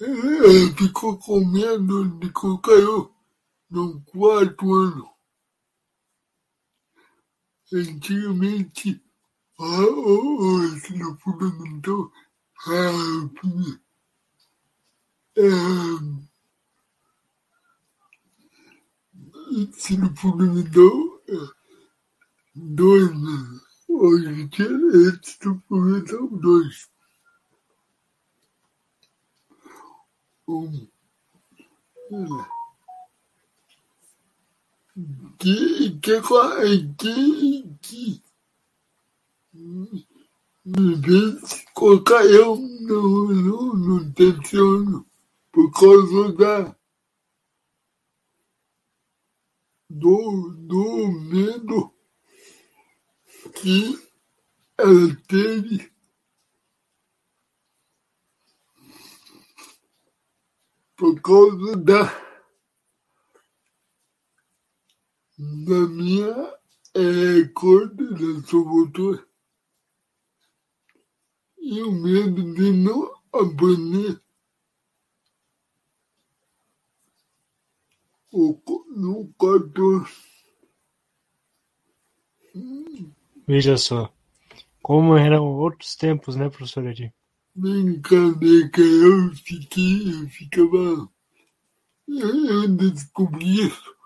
[0.00, 3.12] Ela ficou com medo de colocar eu
[3.68, 5.10] no quarto ano.
[7.72, 9.02] Antigamente,
[9.58, 12.12] a, o ensino fundamental
[15.36, 16.20] era
[19.72, 21.20] se não fundamental,
[22.54, 23.60] dois, né?
[23.88, 26.88] Hoje em dia, antes do fundamental, dois.
[30.48, 30.88] Um.
[35.38, 36.20] Que, que,
[36.98, 38.22] que, que,
[40.64, 45.06] vez de colocar eu no, no, no terceiro
[45.52, 46.76] por causa da,
[49.88, 51.92] do, do medo
[53.54, 54.10] que
[54.78, 55.90] ela teve.
[60.96, 62.04] Por causa da,
[65.38, 66.60] da minha
[66.94, 69.26] é, coordenação motora
[71.58, 74.20] e o medo de não aprender
[78.32, 80.04] no quarto
[83.46, 84.12] Veja só.
[84.82, 87.12] Como eram outros tempos, né, professor Edir?
[87.54, 91.10] Brincadeira, eu fiquei, eu ficava.
[92.08, 93.96] Eu descobri isso.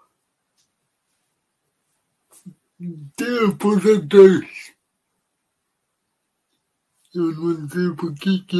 [3.16, 4.74] Tempos atrás.
[7.14, 8.56] Eu não sei por que que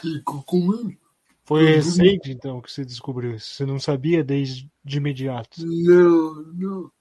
[0.00, 1.03] ficou comigo.
[1.44, 3.54] Foi recente, então, que você descobriu isso?
[3.54, 5.64] Você não sabia desde de imediato?
[5.64, 6.92] Não, não.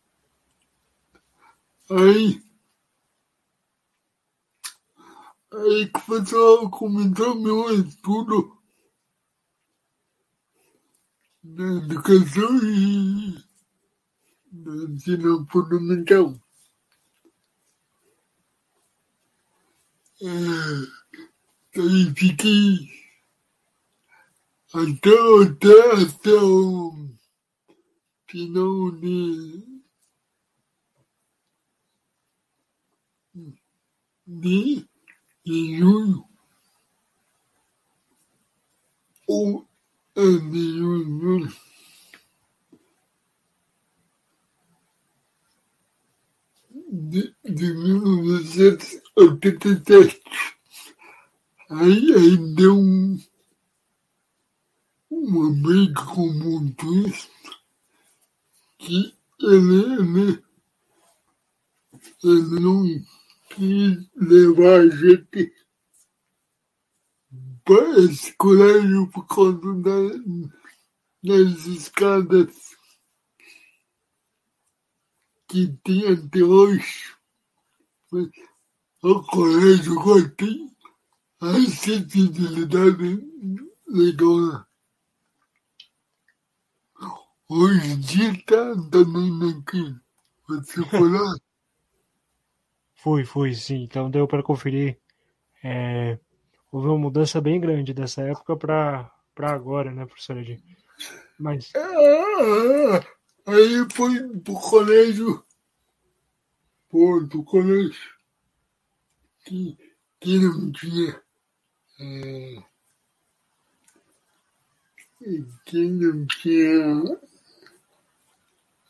[1.89, 2.43] Aí.
[5.53, 8.57] Aí que o pessoal começou meu estudo
[11.41, 13.37] na educação e
[14.51, 16.37] no ensino fundamental.
[20.21, 23.02] É, aí fiquei
[24.73, 25.13] até,
[25.43, 26.91] até, até o
[28.27, 28.91] final
[34.25, 34.87] de,
[35.77, 36.25] junho.
[39.27, 39.67] Ou
[40.15, 41.53] de junho.
[46.91, 50.21] De, de 1987.
[51.69, 53.17] Aí, aí deu um
[55.23, 57.31] uma briga com o motorista
[58.77, 60.43] que ele, ele,
[62.23, 62.83] ele não
[63.49, 65.53] quis levar a gente
[67.63, 69.99] para esse colégio por causa da,
[71.23, 72.75] das escadas
[75.47, 77.15] que tem até hoje.
[79.01, 80.75] O colégio agora tem
[81.39, 83.25] a acessibilidade
[83.87, 84.65] legal.
[87.49, 89.95] Hoje em dia tá também aqui.
[90.47, 91.35] Você foi lá?
[92.95, 93.83] Fui, fui, sim.
[93.83, 94.97] Então deu para conferir.
[95.61, 96.17] É,
[96.71, 100.63] houve uma mudança bem grande dessa época para agora, né, professora Edir?
[101.37, 101.69] Mas.
[101.75, 103.05] Ah,
[103.45, 105.43] aí foi pro colégio.
[106.89, 108.13] Foi pro colégio.
[109.43, 109.77] Que,
[110.21, 111.21] que não tinha.
[111.99, 112.63] É,
[115.65, 117.19] que não tinha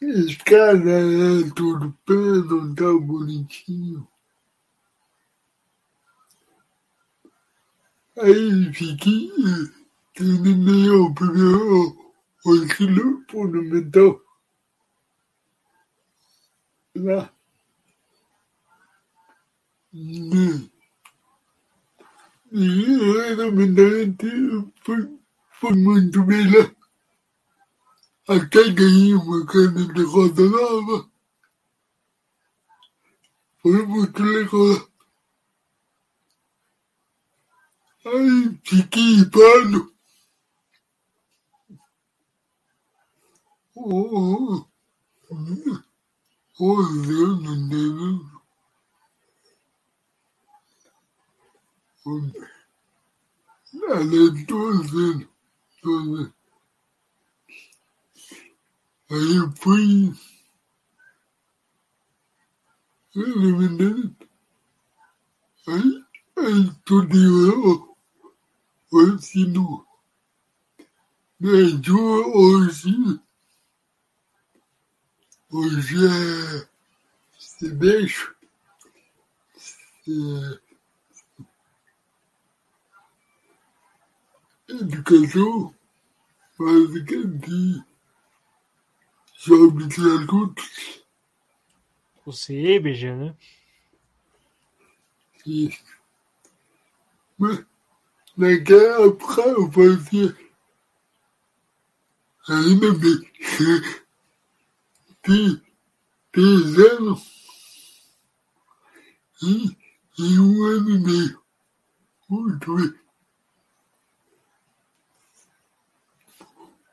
[0.03, 4.05] Escada é tudo pelo, tá bonitinho.
[8.19, 9.31] Aí fiquei,
[10.13, 12.11] terminei o primeiro,
[12.45, 14.21] o ensino fundamental.
[16.95, 17.33] Lá.
[19.93, 20.69] E,
[22.51, 25.17] e realmente foi,
[25.59, 26.82] foi muito bem lá.
[28.27, 31.09] Até ganhei uma cana de roda nova.
[33.61, 34.89] Foi muito legal.
[38.05, 39.93] Aí fiquei pano.
[43.75, 44.65] Oh,
[45.29, 45.83] oh,
[46.59, 48.33] oh, Deus, não deve.
[53.73, 55.27] Ela é toda,
[55.81, 56.42] toda.
[59.13, 60.11] Aí eu fui
[63.15, 64.15] eliminando.
[65.67, 66.05] Aí,
[66.35, 67.95] aí tudo eu,
[68.91, 69.85] eu ensino.
[71.39, 73.21] Médio hoje,
[75.51, 76.67] hoje é
[77.37, 78.35] semestre,
[80.07, 80.59] é,
[84.69, 85.75] educação
[86.57, 87.92] básica de
[89.43, 89.83] sobre
[90.21, 91.03] adultos.
[92.25, 93.35] O CEBG, né?
[95.45, 95.83] Isso.
[97.37, 97.65] Mas
[98.37, 100.37] naquela época eu fazia
[102.47, 103.31] ainda bem.
[105.21, 105.61] Tem
[106.31, 107.33] três anos
[109.41, 109.77] e,
[110.19, 111.43] e um ano e meio.
[112.29, 112.93] Muito bem.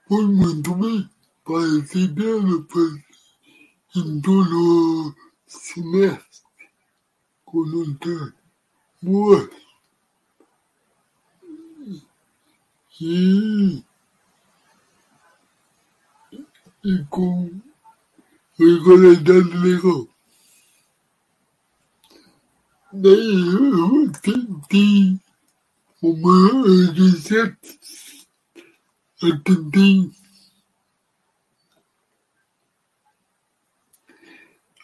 [0.09, 1.09] Foi muito bem
[1.51, 2.65] considerando
[3.97, 5.17] em todo
[5.49, 6.43] semestre
[7.45, 8.33] quando está
[9.03, 9.57] morto.
[13.01, 13.83] E,
[16.85, 17.61] e com
[18.57, 20.07] regularidade legal.
[22.93, 25.19] Daí eu tentei
[26.01, 27.59] uma receita,
[29.23, 29.43] eu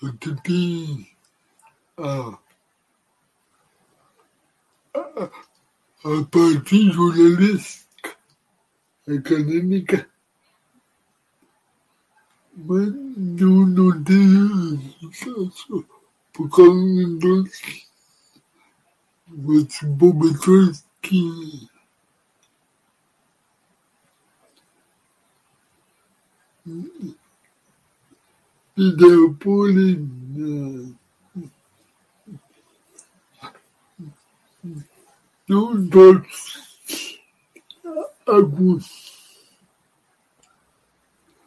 [0.01, 1.16] tentei Você tem
[1.97, 2.38] a,
[4.94, 5.24] a,
[6.05, 8.16] a parte jornalística,
[9.09, 10.11] acadêmica,
[12.55, 15.86] mas não, não tem sucesso
[16.32, 16.51] por
[28.77, 29.97] dos dos e depois
[35.49, 37.37] não todos
[38.27, 39.16] alguns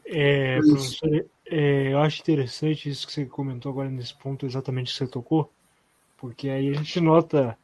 [0.05, 4.97] É, professor, é, eu acho interessante isso que você comentou agora nesse ponto, exatamente que
[4.97, 5.51] você tocou,
[6.17, 7.55] porque aí a gente nota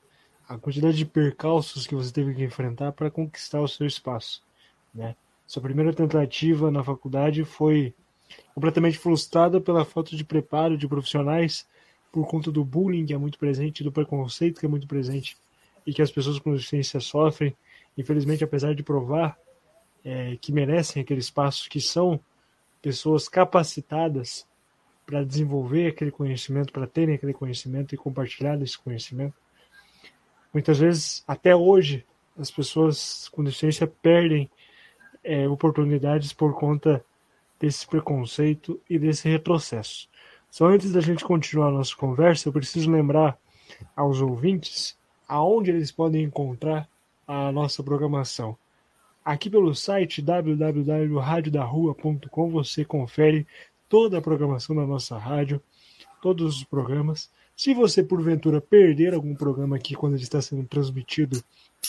[0.47, 4.43] a quantidade de percalços que você teve que enfrentar para conquistar o seu espaço,
[4.93, 5.15] né?
[5.47, 7.95] Sua primeira tentativa na faculdade foi
[8.53, 11.67] completamente frustrada pela falta de preparo de profissionais
[12.11, 15.37] por conta do bullying que é muito presente, do preconceito que é muito presente
[15.85, 17.55] e que as pessoas com deficiência sofrem.
[17.97, 19.37] Infelizmente, apesar de provar
[20.03, 22.19] é, que merecem aquele espaço, que são
[22.81, 24.45] pessoas capacitadas
[25.05, 29.35] para desenvolver aquele conhecimento, para terem aquele conhecimento e compartilhar esse conhecimento.
[30.53, 32.05] Muitas vezes, até hoje,
[32.37, 34.49] as pessoas com deficiência perdem
[35.23, 37.03] é, oportunidades por conta
[37.59, 40.09] desse preconceito e desse retrocesso.
[40.49, 43.37] Só antes da gente continuar a nossa conversa, eu preciso lembrar
[43.95, 44.97] aos ouvintes
[45.27, 46.87] aonde eles podem encontrar
[47.27, 48.55] a nossa programação.
[49.23, 53.47] Aqui pelo site www.radiodarrua.com você confere
[53.89, 55.59] toda a programação da nossa rádio,
[56.21, 57.31] todos os programas.
[57.55, 61.41] Se você porventura perder algum programa aqui quando ele está sendo transmitido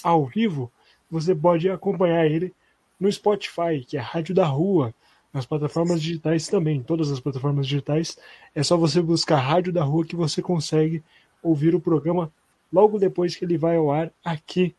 [0.02, 0.72] ao vivo,
[1.10, 2.54] você pode acompanhar ele
[2.98, 4.94] no Spotify, que é Rádio da Rua,
[5.36, 8.16] nas plataformas digitais também, todas as plataformas digitais.
[8.54, 11.04] É só você buscar Rádio da Rua que você consegue
[11.42, 12.32] ouvir o programa
[12.72, 14.74] logo depois que ele vai ao ar aqui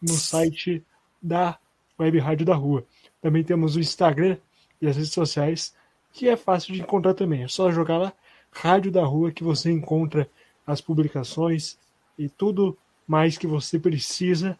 [0.00, 0.84] no site
[1.20, 1.58] da
[1.98, 2.86] Web Rádio da Rua.
[3.20, 4.36] Também temos o Instagram
[4.80, 5.74] e as redes sociais,
[6.12, 7.42] que é fácil de encontrar também.
[7.42, 8.12] É só jogar lá
[8.52, 10.30] Rádio da Rua que você encontra
[10.64, 11.76] as publicações
[12.16, 14.56] e tudo mais que você precisa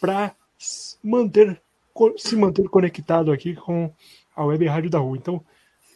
[0.00, 0.34] para
[1.04, 1.62] manter
[2.16, 3.92] se manter conectado aqui com
[4.34, 5.16] a Web Rádio da Rua.
[5.16, 5.44] Então,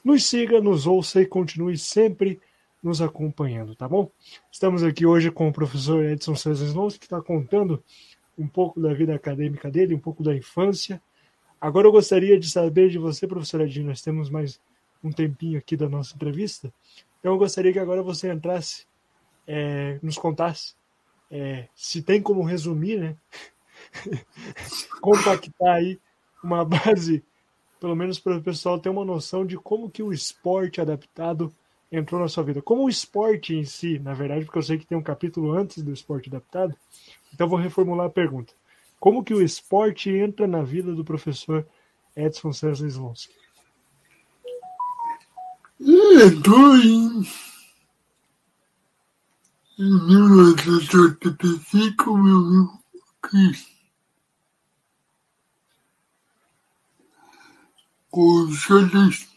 [0.04, 2.40] nos siga, nos ouça e continue sempre
[2.82, 4.10] nos acompanhando, tá bom?
[4.50, 7.82] Estamos aqui hoje com o professor Edson César Slons, que está contando
[8.38, 11.02] um pouco da vida acadêmica dele, um pouco da infância.
[11.60, 14.60] Agora eu gostaria de saber de você, professor Edinho, nós temos mais
[15.02, 16.72] um tempinho aqui da nossa entrevista,
[17.18, 18.86] então eu gostaria que agora você entrasse,
[19.46, 20.74] é, nos contasse
[21.30, 23.16] é, se tem como resumir, né?
[25.00, 25.98] compactar aí
[26.42, 27.24] uma base,
[27.80, 31.52] pelo menos para o pessoal ter uma noção de como que o esporte adaptado
[31.90, 32.62] entrou na sua vida.
[32.62, 35.82] Como o esporte em si, na verdade, porque eu sei que tem um capítulo antes
[35.82, 36.74] do esporte adaptado,
[37.32, 38.52] então vou reformular a pergunta.
[38.98, 41.66] Como que o esporte entra na vida do professor
[42.16, 43.34] Edson César Slonsky?
[45.78, 47.22] Entrou em,
[49.78, 52.82] em 1985, meu amigo
[53.20, 53.75] Cris.
[58.18, 59.28] O xadrez.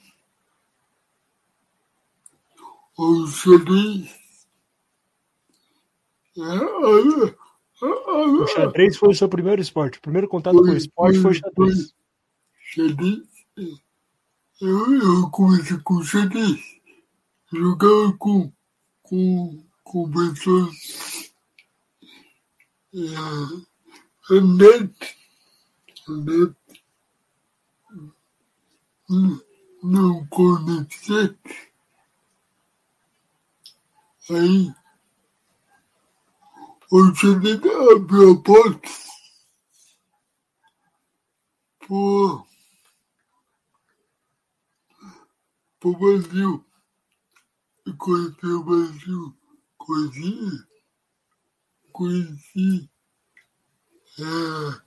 [2.98, 4.16] O xadrez.
[7.82, 9.98] O xadrez foi o seu primeiro esporte.
[9.98, 11.94] O primeiro contato foi, com o esporte foi o xadrez.
[12.62, 13.28] Xadrez.
[14.62, 16.62] Eu, eu comecei com xadrez.
[17.52, 18.50] Jogava com,
[19.04, 21.34] com, com pessoas.
[22.94, 25.18] É, a net.
[26.08, 26.59] A net.
[29.10, 31.36] Não conectei.
[34.30, 34.72] Aí
[36.92, 38.90] o Felipe abriu a porta
[45.80, 46.66] para o Brasil.
[47.88, 49.36] E conheci o Brasil.
[49.78, 50.68] Conheci,
[51.92, 52.90] conheci
[54.20, 54.82] é,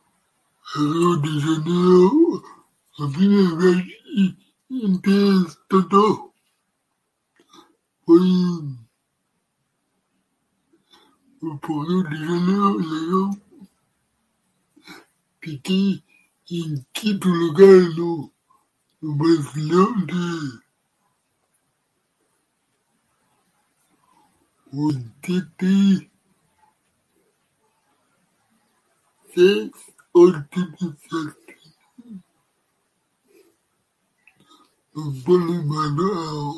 [0.75, 2.45] Rio de Janeiro,
[3.01, 5.11] a minha vez que
[5.47, 6.35] estudou
[8.05, 8.21] foi
[11.41, 13.31] o Fórum de Janeiro,
[15.41, 16.05] que tem
[16.51, 18.31] em quinto lugar no,
[19.01, 20.61] no Brasileirão de
[24.73, 26.11] 86,
[30.13, 31.42] 87.
[34.95, 36.55] Hora,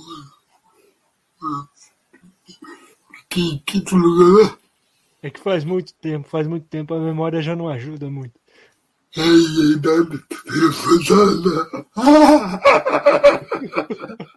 [3.29, 4.59] Que quinto lugar?
[5.23, 8.39] É que faz muito tempo, faz muito tempo, a memória já não ajuda muito.
[9.17, 10.21] Nada.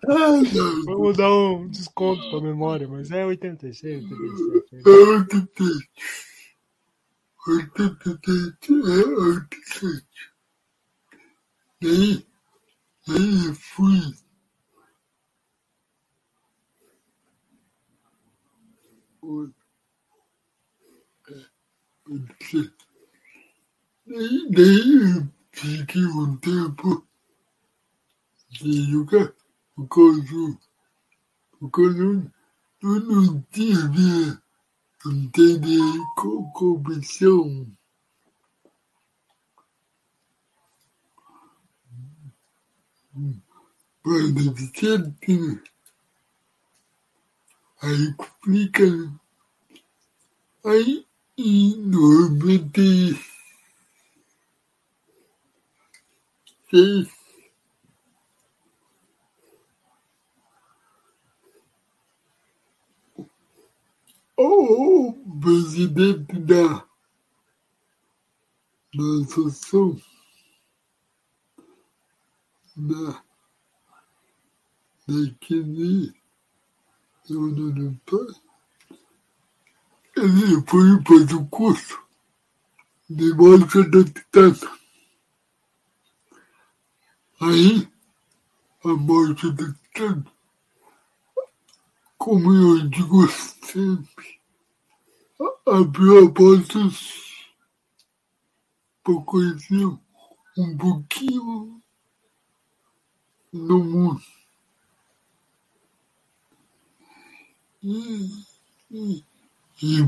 [0.08, 0.86] Ai, não.
[0.86, 4.74] Vamos dar um desconto pra memória, mas é 86, 87.
[4.74, 5.90] É 87.
[7.48, 8.76] 87 é
[9.20, 10.06] 87.
[11.82, 12.27] Nem,
[13.08, 14.14] nem fui.
[19.22, 19.54] Oi.
[24.10, 27.06] É, fiquei um tempo
[28.58, 29.34] sem jogar,
[30.32, 30.58] eu,
[31.60, 32.34] porque eu não,
[32.82, 34.40] eu não tive
[35.06, 37.77] entender com competição.
[44.06, 45.64] Deve ser, né?
[47.82, 48.84] Aí complica?
[50.66, 51.06] Aí,
[51.38, 53.16] em noventa e
[56.70, 57.08] seis,
[64.38, 66.86] o presidente da,
[68.94, 70.00] da associação
[72.78, 73.24] da,
[75.08, 76.16] daquele
[77.30, 78.36] eu não lembro,
[80.16, 82.00] ele foi fazer o curso
[83.10, 84.78] de marcha da Titana.
[87.42, 87.88] Aí,
[88.86, 90.38] a marcha da Titana
[92.18, 94.42] como eu digo sempre,
[95.66, 97.24] abriu portas
[99.02, 99.86] para conhecer
[100.58, 101.82] um pouquinho
[103.54, 104.22] do mundo.
[107.84, 108.46] E,
[108.92, 109.24] e,
[109.82, 110.02] e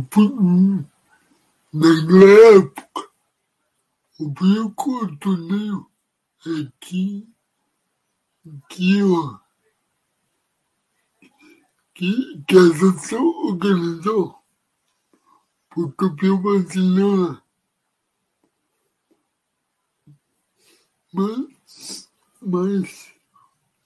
[1.71, 3.09] naquela época,
[4.33, 4.71] primeiro
[5.17, 5.89] torneio
[6.39, 7.27] aqui,
[8.69, 9.39] que eu
[11.99, 14.41] que, que a associação organizou
[15.75, 17.41] o campeão brasileiro.
[21.11, 22.09] Mas,
[22.41, 23.13] mas,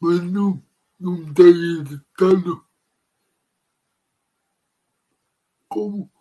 [0.03, 0.61] mas não,
[0.99, 2.65] não está registrado
[5.69, 6.11] como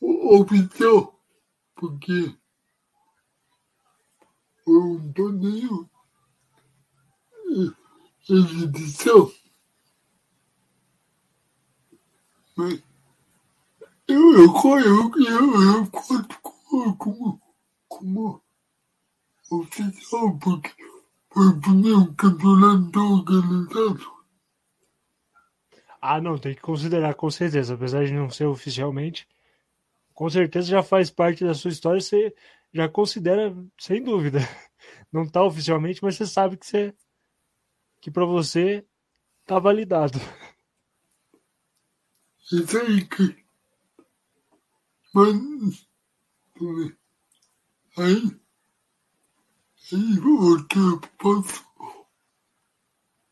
[0.00, 1.16] oficial,
[1.76, 2.36] porque
[4.64, 5.88] foi um torneio
[8.26, 9.32] de edição.
[12.56, 12.82] Mas
[14.08, 16.36] eu, eu, eu, eu, eu conto
[16.98, 17.40] como,
[17.86, 18.42] como
[19.48, 20.89] oficial, porque
[21.34, 24.20] o primeiro campeonato organizado.
[26.00, 29.28] Ah, não, tem que considerar com certeza, apesar de não ser oficialmente,
[30.14, 32.34] com certeza já faz parte da sua história, você
[32.72, 34.38] já considera, sem dúvida.
[35.12, 36.94] Não está oficialmente, mas você sabe que você
[38.00, 38.84] que para você
[39.44, 40.18] tá validado.
[42.52, 43.44] Isso aí que.
[45.14, 45.88] Mas.
[47.98, 48.39] Aí.
[49.92, 51.64] Aí voltei pro passo.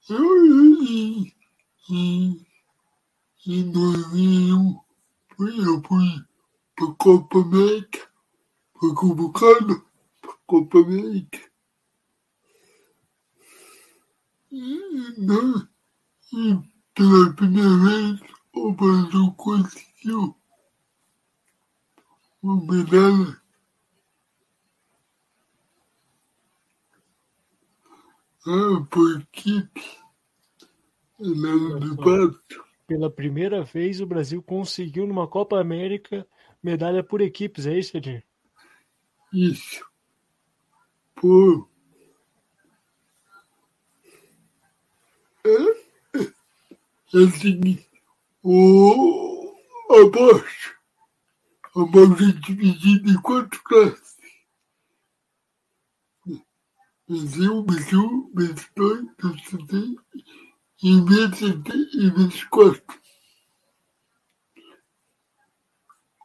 [0.08, 1.32] Eu em,
[1.88, 2.46] em,
[3.46, 4.80] em 2001
[5.38, 6.24] eu fui
[6.74, 8.10] pra Copa América.
[8.76, 9.86] Fui convocado
[10.20, 11.38] pra Copa América.
[14.50, 15.68] E, não,
[16.32, 16.58] e
[16.92, 18.20] pela primeira vez
[18.52, 20.34] o Brasil conseguiu
[22.42, 23.47] uma medalha.
[28.46, 29.80] Ah, por equipe,
[31.96, 32.64] baixo.
[32.86, 36.26] Pela primeira vez, o Brasil conseguiu numa Copa América
[36.62, 38.24] medalha por equipes, é isso, Edir?
[39.32, 39.84] Isso.
[41.14, 41.68] Por.
[45.44, 45.50] É,
[46.18, 46.32] é,
[47.14, 47.88] é o seguinte
[48.42, 49.54] o
[49.90, 50.76] abaixo.
[51.76, 54.17] Abaixo é dividido em quatro classes.
[57.08, 59.96] Brasil, Brasil, Brasil, Brasil,
[60.82, 62.82] e BCT e 24.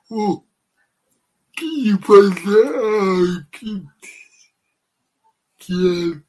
[0.09, 0.43] O
[1.53, 3.93] que faz a equipe
[5.57, 6.21] que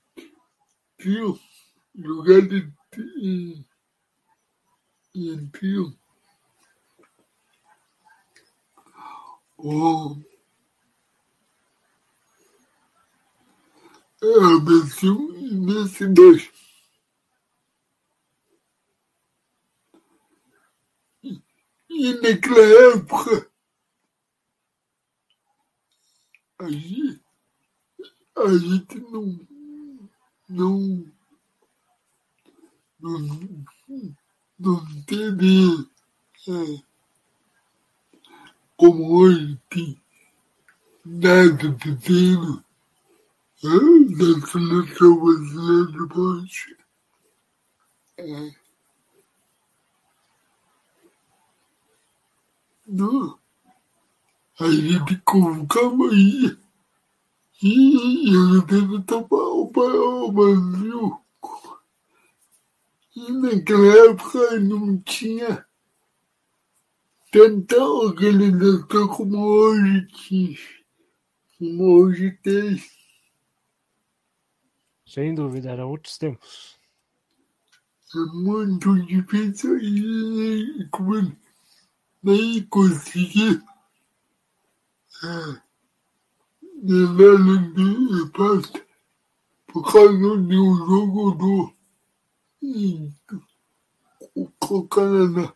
[0.99, 1.41] é tio,
[1.97, 2.73] lugar de
[5.15, 5.99] limpio.
[14.25, 16.51] O é, abençoe nesse dois.
[21.91, 23.51] E naquela época,
[26.59, 27.23] a gente,
[28.35, 29.47] a gente não,
[30.49, 31.13] não,
[32.99, 33.65] não,
[34.59, 35.87] não teve
[36.49, 36.83] é,
[38.75, 40.03] como hoje tem
[41.05, 42.65] nada pequeno
[43.65, 46.77] da seleção brasileira de baixo.
[48.19, 48.55] É.
[52.87, 53.39] Não.
[54.61, 56.59] A gente colocava aí
[57.63, 59.33] e eu tentava
[59.73, 61.19] tomar o Brasil.
[63.17, 65.65] E naquela época não tinha
[67.33, 70.59] tanta organização como hoje tinha,
[71.59, 72.83] como hoje tem.
[75.07, 76.79] Sem dúvida, eram outros tempos.
[78.15, 81.37] É muito difícil e como
[82.23, 83.61] nem consegui
[86.83, 88.85] levar no empate
[89.67, 91.75] por causa de um jogo do
[94.71, 95.55] o Canadá.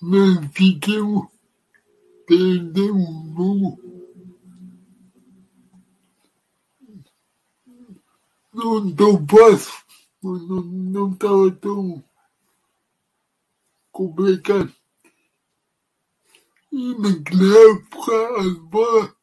[0.00, 1.28] Nós ficamos
[2.26, 3.83] perdemos um jogo.
[8.54, 9.74] Não tão fácil,
[10.22, 12.04] não estava tão
[13.90, 14.72] complicado.
[16.70, 19.14] E naquela época as bolas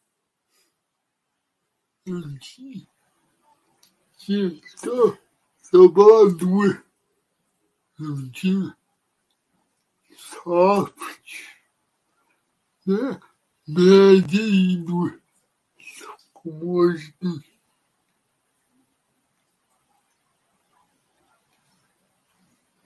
[2.06, 2.88] eu tinha,
[4.18, 5.18] tinha só,
[5.62, 6.78] só bola duas.
[8.00, 8.76] Não tinha
[10.18, 10.98] soft,
[12.86, 13.20] né?
[13.68, 15.14] Média e duas.
[16.34, 17.51] Como hoje tem.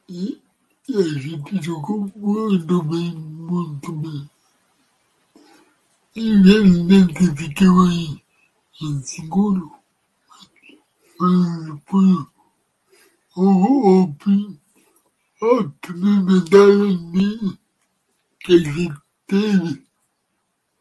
[0.07, 0.39] E,
[0.87, 4.29] e a gente jogou muito bem, muito bem.
[6.15, 8.23] Infelizmente ficou aí
[8.81, 9.71] em segundo.
[11.85, 12.25] Foi,
[13.35, 14.15] o, o,
[15.41, 16.45] a primeira
[18.39, 19.83] que a gente teve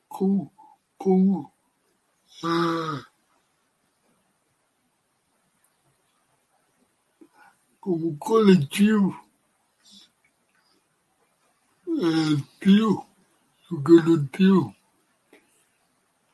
[0.09, 0.51] com,
[0.99, 1.51] com
[2.43, 3.14] a
[7.85, 9.15] como coletivo,
[11.87, 13.07] é, tio,
[14.33, 14.75] tio.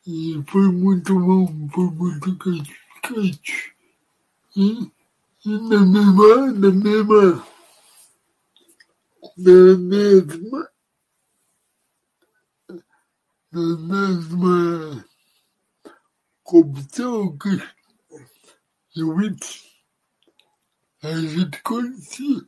[0.06, 3.74] E foi muito bom, foi muito gratificante.
[4.56, 4.92] E,
[5.44, 7.46] e na mesma, na mesma,
[9.36, 10.70] na mesma,
[13.50, 15.04] na mesma
[16.44, 17.48] competição que
[18.94, 19.34] eu vi,
[21.02, 22.46] a gente conhecia,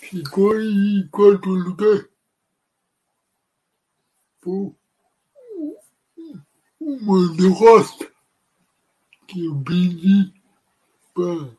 [0.00, 2.08] ficou em quarto lugar.
[4.40, 4.74] Pô
[6.80, 8.10] uma derrota
[9.26, 10.32] que eu pedi
[11.12, 11.56] para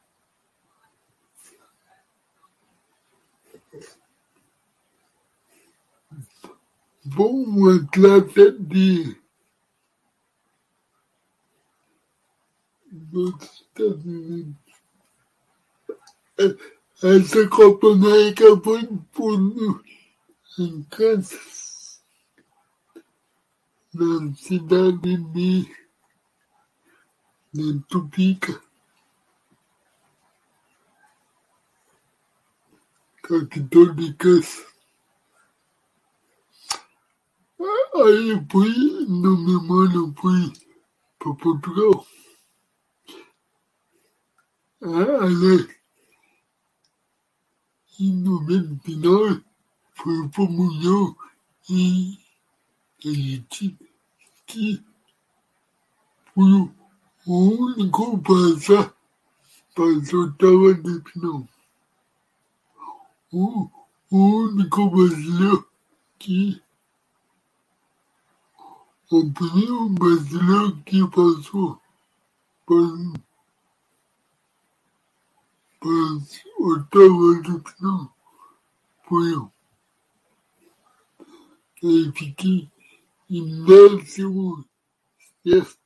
[7.05, 9.15] bom atleta de
[12.91, 14.68] dos Estados Unidos.
[16.39, 19.83] Essa Copa América foi por
[20.57, 22.01] em Kansas
[23.93, 25.75] na cidade de,
[27.51, 28.63] de Tupica,
[33.23, 34.65] capital de Caça.
[37.95, 40.53] Aí eu fui, no meu ano, fui
[41.17, 42.07] para Portugal.
[44.81, 45.78] Ah, aliás,
[47.99, 49.43] em 99
[49.93, 51.15] foi para o Munhão
[51.69, 52.17] e
[52.99, 53.77] gente
[54.47, 54.83] que
[56.33, 56.71] foi
[57.25, 58.93] o único passar
[59.75, 61.47] passou estava de final.
[63.31, 63.69] O,
[64.09, 65.67] o único brasileiro
[66.17, 66.61] que
[69.11, 71.81] o primeiro brasileiro que passou
[72.65, 72.75] para,
[75.79, 78.15] para o de final
[79.07, 79.51] foi eu.
[81.81, 82.69] Aí fiquei
[83.29, 84.65] em décimo
[85.43, 85.79] sexto.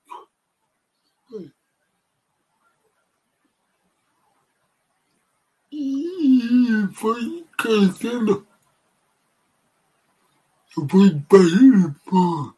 [5.71, 8.47] E foi crescendo.
[10.75, 11.39] Eu fui para
[12.05, 12.55] por,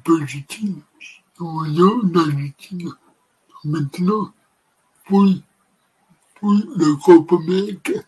[0.00, 0.86] por, Argentina.
[1.40, 2.98] Eu na Argentina.
[3.64, 4.32] Mas não
[5.04, 5.42] fui,
[6.38, 8.06] fui na Copa América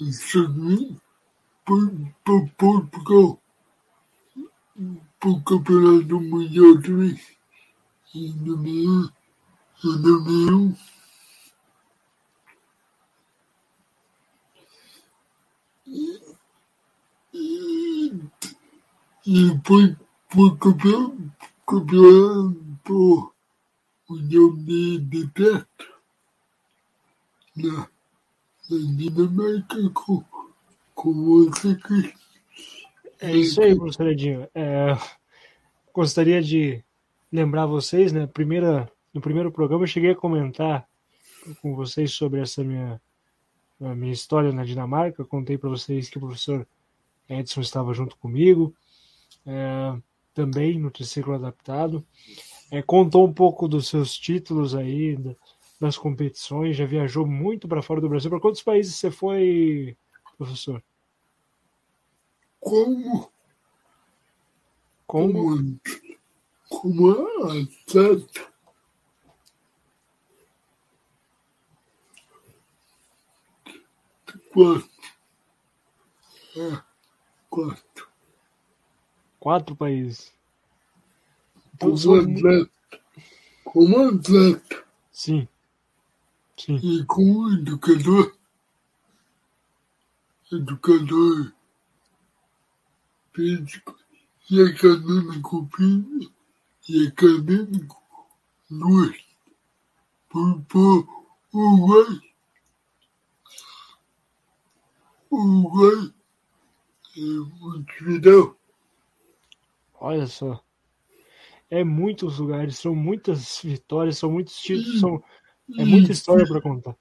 [0.00, 0.96] Unidos
[1.64, 3.40] para Portugal
[5.18, 7.20] para o Campeonato Mundial também
[8.14, 10.74] em 2001.
[15.86, 16.20] E,
[17.34, 18.14] e,
[19.26, 19.96] e depois
[20.30, 21.30] foi campeão,
[21.66, 23.34] campeonato
[24.08, 25.99] mundial de, de teatro
[27.62, 27.88] na,
[28.70, 30.24] na Dinamarca com,
[30.94, 32.14] com você que
[33.22, 34.48] é isso aí, professor Edinho.
[34.54, 34.96] É,
[35.92, 36.82] gostaria de
[37.30, 38.26] lembrar vocês, né?
[38.26, 40.88] Primeira, no primeiro programa eu cheguei a comentar
[41.60, 42.98] com vocês sobre essa minha,
[43.78, 45.22] minha história na Dinamarca.
[45.22, 46.66] contei para vocês que o professor
[47.28, 48.74] Edson estava junto comigo,
[49.44, 49.94] é,
[50.32, 52.02] também no triciclo adaptado.
[52.70, 55.18] É, contou um pouco dos seus títulos aí,
[55.80, 58.30] das competições, já viajou muito para fora do Brasil.
[58.30, 59.96] Para quantos países você foi,
[60.36, 60.82] professor?
[62.60, 63.32] como?
[65.06, 65.80] Como?
[66.68, 67.10] Como
[67.46, 68.44] atleta
[74.52, 74.90] quatro
[76.56, 76.82] é,
[77.48, 78.08] quatro
[79.40, 80.32] quatro países.
[81.74, 82.70] Então, como atleta
[83.64, 85.48] como atleta sim
[86.60, 86.76] sim.
[86.76, 88.36] E como educador.
[90.52, 91.52] Educador.
[93.32, 93.96] Físico
[94.50, 96.32] e acadêmico físico
[96.88, 98.02] e acadêmico
[98.68, 99.16] duas
[100.28, 101.08] por, por
[101.52, 102.20] Uruguai.
[105.30, 106.14] Uruguai
[107.16, 107.20] é
[107.60, 108.56] Montevideo.
[109.94, 110.62] Olha só.
[111.68, 115.22] É muitos lugares, são muitas vitórias, são muitos títulos, são,
[115.78, 116.96] é muita história para contar.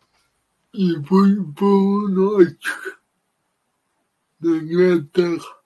[0.73, 2.69] E foi para o norte
[4.39, 5.59] da Inglaterra.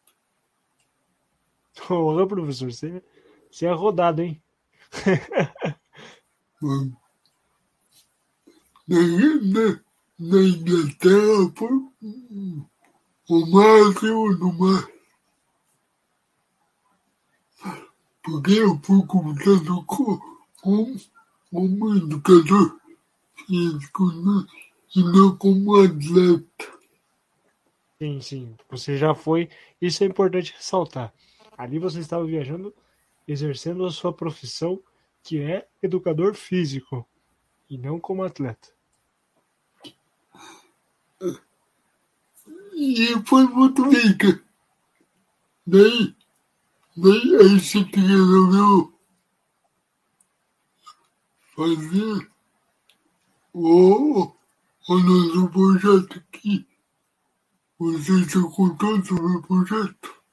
[1.90, 3.04] Ô, professor, você,
[3.52, 4.42] você é rodado, hein?
[8.88, 9.82] na,
[10.20, 11.72] na, Inglaterra foi
[13.30, 14.88] o máximo do mar.
[18.24, 20.18] Porque eu fui conversando com,
[20.62, 20.96] com,
[21.52, 22.83] como educador
[23.46, 24.12] físico
[24.96, 26.74] e não como atleta.
[27.98, 28.56] Sim, sim.
[28.70, 29.50] Você já foi.
[29.82, 31.14] Isso é importante ressaltar.
[31.58, 32.74] Ali você estava viajando,
[33.28, 34.82] exercendo a sua profissão,
[35.24, 37.08] que é educador físico,
[37.70, 38.70] e não como atleta.
[42.76, 44.44] E foi muito rica.
[45.66, 46.14] Daí,
[46.98, 48.94] daí a gente resolveu
[51.56, 52.33] fazer
[53.54, 54.32] o,
[54.90, 56.68] o nosso projeto aqui.
[57.80, 60.24] Você já contou sobre o projeto?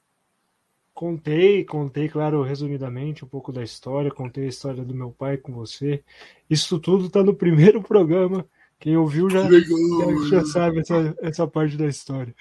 [0.94, 5.52] Contei, contei, claro, resumidamente um pouco da história, contei a história do meu pai com
[5.52, 6.04] você.
[6.48, 8.46] Isso tudo está no primeiro programa.
[8.78, 12.34] Quem ouviu já, Legal, já, já sabe essa, essa parte da história.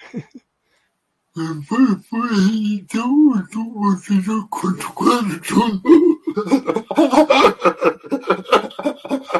[1.66, 2.30] Foi, foi,
[2.72, 6.09] então, então você já contou quase tudo.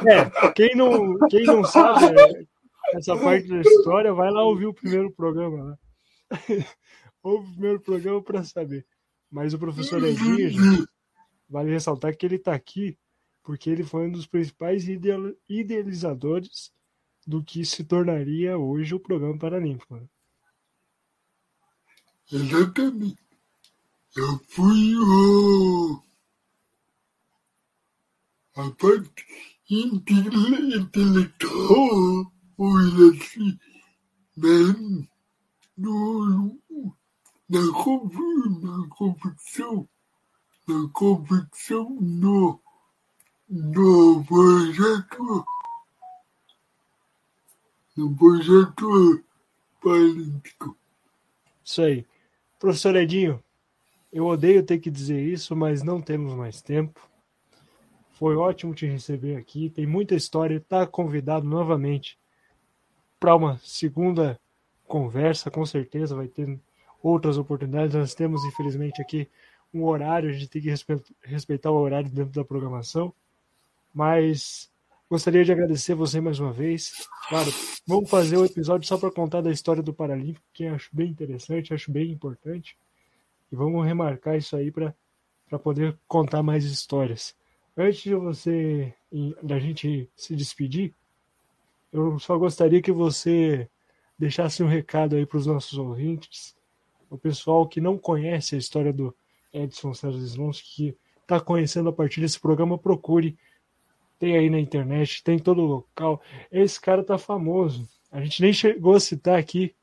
[0.07, 2.47] É, quem não, quem não sabe é,
[2.95, 5.65] essa parte da história, vai lá ouvir o primeiro programa.
[5.65, 5.77] Né?
[7.23, 8.87] Ouve o primeiro programa para saber.
[9.31, 10.87] Mas o professor Edinho,
[11.49, 12.99] vale ressaltar que ele está aqui
[13.43, 14.87] porque ele foi um dos principais
[15.49, 16.73] idealizadores
[17.27, 19.97] do que se tornaria hoje o programa Paralímpico.
[19.97, 20.07] Né?
[22.33, 23.19] Exatamente.
[24.17, 26.03] Eu fui o.
[28.67, 29.25] a parte
[29.69, 30.83] intelectual,
[32.59, 33.59] ou assim,
[35.77, 36.59] do,
[37.49, 39.89] na, na competição,
[40.69, 42.61] na competição no,
[43.49, 45.45] no projeto,
[47.97, 49.25] no projeto
[49.83, 50.77] paralímpico.
[51.65, 52.07] Isso aí.
[52.59, 53.43] Professor Edinho,
[54.13, 57.10] eu odeio ter que dizer isso, mas não temos mais tempo.
[58.21, 59.71] Foi ótimo te receber aqui.
[59.71, 60.57] Tem muita história.
[60.57, 62.19] Está convidado novamente
[63.19, 64.39] para uma segunda
[64.87, 66.61] conversa, com certeza vai ter
[67.03, 67.95] outras oportunidades.
[67.95, 69.27] Nós temos, infelizmente, aqui
[69.73, 70.75] um horário, a gente tem que
[71.23, 73.11] respeitar o horário dentro da programação.
[73.95, 74.71] Mas
[75.09, 76.93] gostaria de agradecer você mais uma vez.
[77.27, 77.51] Claro,
[77.87, 81.09] vamos fazer o um episódio só para contar da história do Paralímpico, que acho bem
[81.09, 82.77] interessante, acho bem importante.
[83.51, 84.95] E vamos remarcar isso aí para
[85.59, 87.35] poder contar mais histórias.
[87.83, 88.93] Antes de você,
[89.43, 90.93] da gente se despedir,
[91.91, 93.71] eu só gostaria que você
[94.19, 96.55] deixasse um recado aí para os nossos ouvintes,
[97.09, 99.17] o pessoal que não conhece a história do
[99.51, 103.35] Edson César Slonsky, que está conhecendo a partir desse programa, procure.
[104.19, 106.21] Tem aí na internet, tem todo local.
[106.53, 107.89] Esse cara tá famoso.
[108.13, 109.75] A gente nem chegou a citar aqui,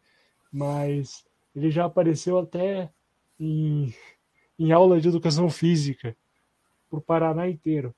[0.52, 1.26] mas
[1.56, 2.92] ele já apareceu até
[3.40, 3.92] em,
[4.60, 6.16] em aula de educação física
[6.90, 7.94] para o Paraná inteiro.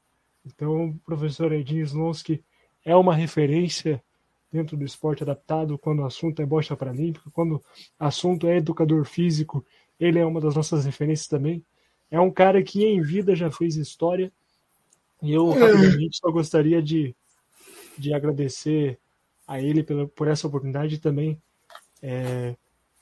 [0.45, 2.43] Então, o professor Edinho Slonsky
[2.85, 4.03] é uma referência
[4.51, 7.63] dentro do esporte adaptado quando o assunto é bocha paralímpica, quando o
[7.99, 9.65] assunto é educador físico,
[9.99, 11.63] ele é uma das nossas referências também.
[12.09, 14.31] É um cara que em vida já fez história
[15.21, 15.59] e eu é.
[15.59, 17.15] rapidamente só gostaria de,
[17.97, 18.97] de agradecer
[19.47, 21.39] a ele pela, por essa oportunidade também
[22.01, 22.55] é,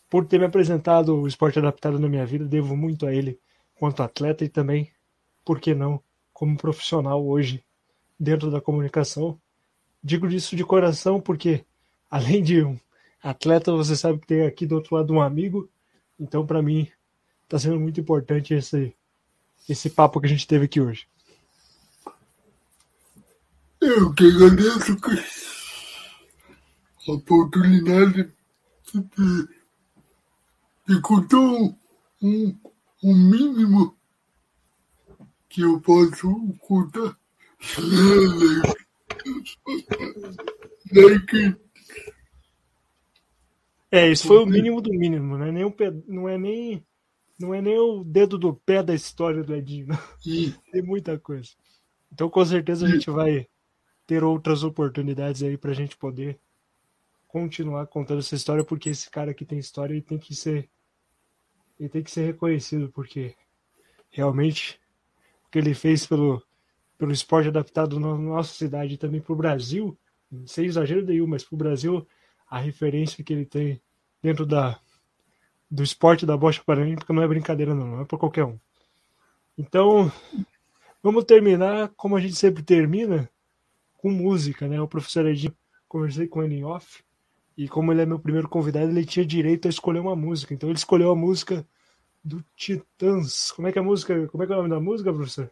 [0.10, 2.46] por ter me apresentado o esporte adaptado na minha vida.
[2.46, 3.40] Devo muito a ele
[3.76, 4.92] quanto atleta e também,
[5.48, 7.64] por que não, como profissional hoje
[8.20, 9.40] dentro da comunicação.
[10.04, 11.64] Digo isso de coração porque,
[12.12, 12.78] além de um
[13.24, 15.70] atleta, você sabe que tem aqui do outro lado um amigo.
[16.20, 16.92] Então, para mim,
[17.46, 18.94] está sendo muito importante esse,
[19.70, 21.08] esse papo que a gente teve aqui hoje.
[23.80, 24.98] Eu que agradeço
[27.08, 28.30] a oportunidade
[28.94, 29.48] de,
[30.88, 31.74] de contar um,
[32.22, 33.97] um mínimo
[35.58, 37.18] que eu posso contar.
[43.90, 45.52] É, isso foi o mínimo do mínimo, né?
[45.52, 46.86] Nem o pé, não é nem
[47.40, 49.88] não é nem o dedo do pé da história do Edinho.
[50.72, 51.50] Tem muita coisa.
[52.14, 53.48] Então, com certeza a gente vai
[54.06, 56.40] ter outras oportunidades aí para a gente poder
[57.28, 60.70] continuar contando essa história, porque esse cara que tem história ele tem que ser
[61.80, 63.36] ele tem que ser reconhecido, porque
[64.10, 64.80] realmente
[65.58, 66.42] que ele fez pelo
[67.00, 69.96] pelo esporte adaptado na nossa cidade e também para o Brasil,
[70.48, 72.08] sem exagero nenhum, mas para o Brasil,
[72.50, 73.80] a referência que ele tem
[74.22, 74.80] dentro da,
[75.70, 78.58] do esporte da bocha paralímpica não é brincadeira, não, não é para qualquer um.
[79.56, 80.12] Então,
[81.04, 83.30] vamos terminar como a gente sempre termina,
[83.98, 84.82] com música, né?
[84.82, 85.56] O professor Edinho,
[85.88, 87.04] conversei com ele em off,
[87.56, 90.52] e como ele é meu primeiro convidado, ele tinha direito a escolher uma música.
[90.54, 91.66] Então ele escolheu a música
[92.28, 93.52] do Titãs.
[93.52, 94.28] Como é que é a música?
[94.28, 95.52] Como é que é o nome da música, professor?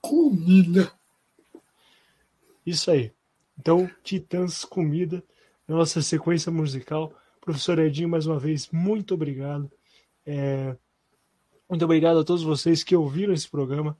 [0.00, 0.90] comida.
[2.66, 3.12] Isso aí.
[3.58, 5.22] Então, Titãs Comida,
[5.68, 7.14] nossa sequência musical.
[7.40, 9.70] Professor Edinho, mais uma vez, muito obrigado.
[10.26, 10.76] É...
[11.68, 13.96] Muito obrigado a todos vocês que ouviram esse programa.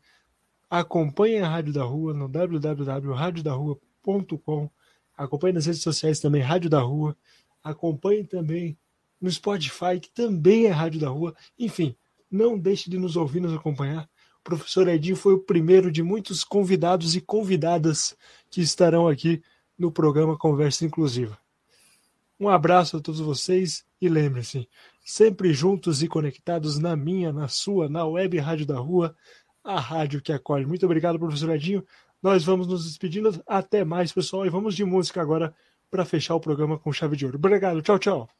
[0.68, 4.68] Acompanhem a Rádio da Rua no www.radiodarrua.com.
[5.16, 7.16] Acompanhem nas redes sociais também Rádio da Rua.
[7.62, 8.76] Acompanhem também
[9.20, 11.34] no Spotify, que também é Rádio da Rua.
[11.58, 11.94] Enfim,
[12.30, 14.08] não deixe de nos ouvir, nos acompanhar.
[14.40, 18.16] O professor Edinho foi o primeiro de muitos convidados e convidadas
[18.50, 19.42] que estarão aqui
[19.78, 21.38] no programa Conversa Inclusiva.
[22.38, 24.66] Um abraço a todos vocês e lembre-se,
[25.04, 29.14] sempre juntos e conectados na minha, na sua, na web Rádio da Rua,
[29.62, 30.64] a rádio que acolhe.
[30.64, 31.84] Muito obrigado, professor Edinho.
[32.22, 33.42] Nós vamos nos despedindo.
[33.46, 34.46] Até mais, pessoal.
[34.46, 35.54] E vamos de música agora
[35.90, 37.38] para fechar o programa com chave de ouro.
[37.38, 37.82] Obrigado.
[37.82, 38.39] Tchau, tchau.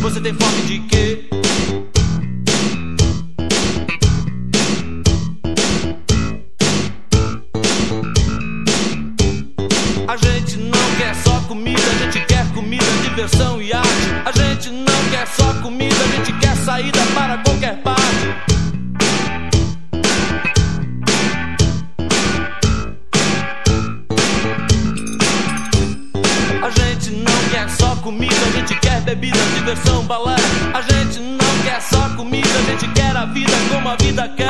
[0.00, 1.28] Você tem fome de quê?
[10.08, 13.88] A gente não quer só comida, a gente quer comida, diversão e arte.
[14.24, 17.01] A gente não quer só comida, a gente quer saída
[30.02, 30.36] balé.
[30.74, 34.41] A gente não quer só comida, a gente quer a vida como a vida quer.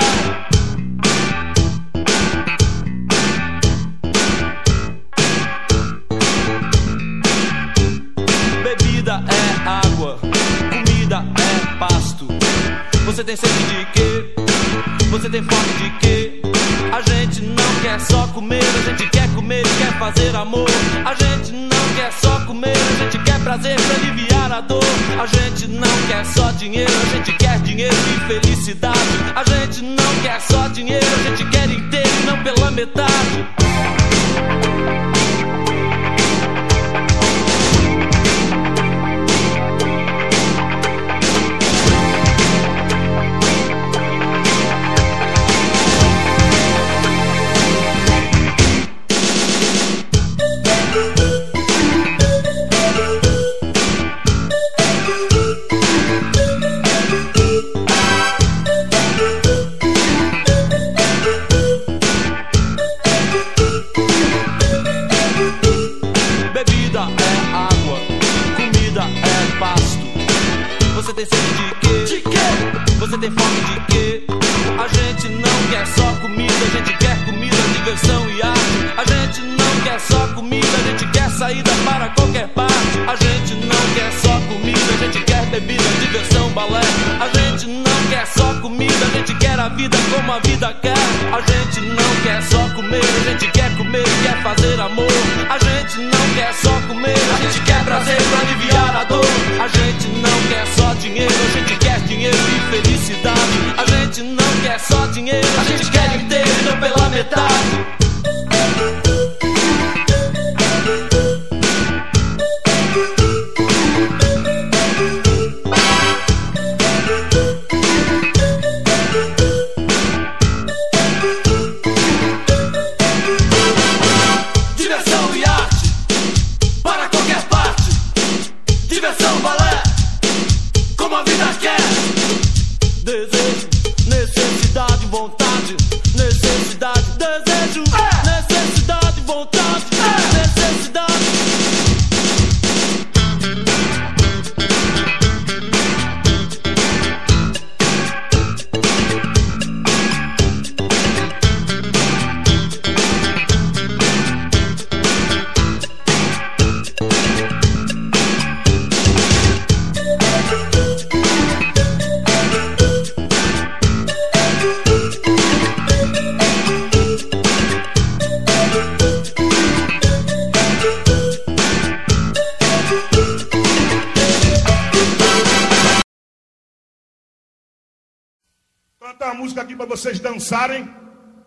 [180.43, 180.90] Dançarem.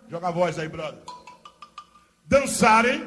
[0.09, 0.99] Joga a voz aí, brother.
[2.25, 3.05] Dançarem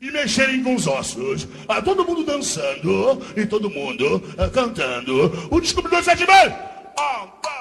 [0.00, 1.46] e mexerem com os ossos.
[1.68, 5.48] Ah, todo mundo dançando e todo mundo ah, cantando.
[5.50, 6.52] O descobridor sete meses.
[6.98, 7.53] luz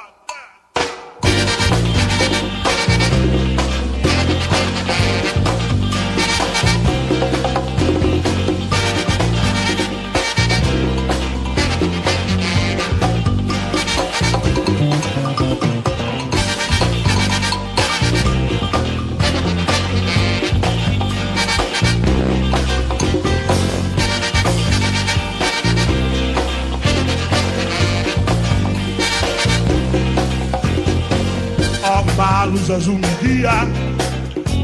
[32.73, 33.67] azul me guia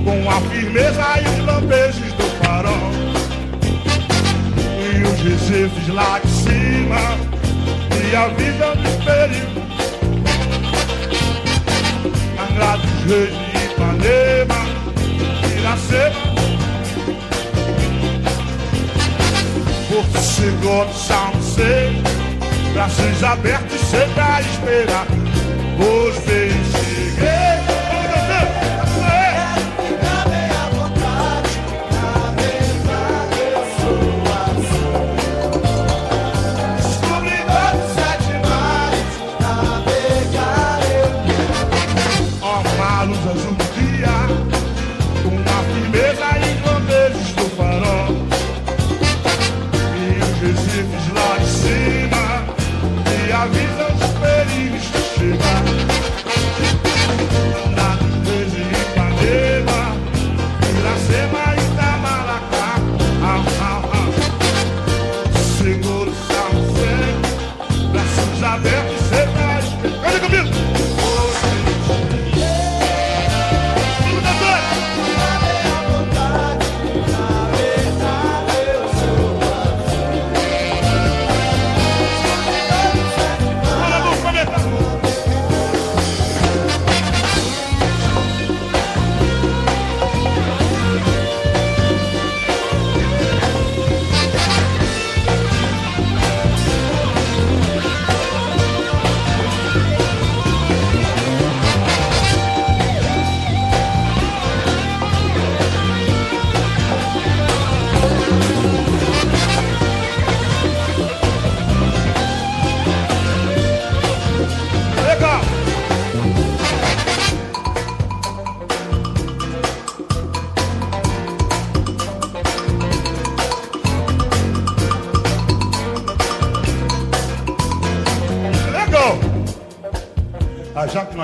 [0.03, 2.91] Com a firmeza e os lampejos do farol.
[4.81, 7.17] E os recifes lá de cima
[7.91, 9.59] E a vida no espelho.
[12.39, 14.61] Angra dos Reis de Ipanema
[15.57, 16.29] Iracema
[19.89, 21.91] Porto Seguro, São José
[22.73, 25.07] Braços abertos sempre a esperar
[25.79, 26.17] Os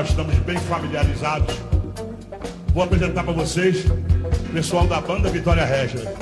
[0.06, 1.56] nós estamos bem familiarizados,
[2.76, 6.14] vou apresentar para vocês o pessoal da banda Vitória Regia.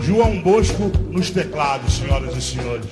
[0.00, 2.86] João Bosco nos teclados, senhoras e senhores.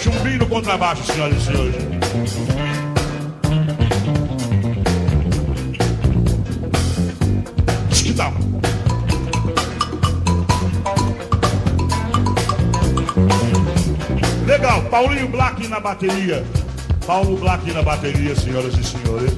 [0.00, 1.91] Chumbinho no contrabaixo, senhoras e senhores.
[15.02, 16.44] Paulinho Black na bateria.
[17.04, 19.32] Paulo Black na bateria, senhoras e senhores.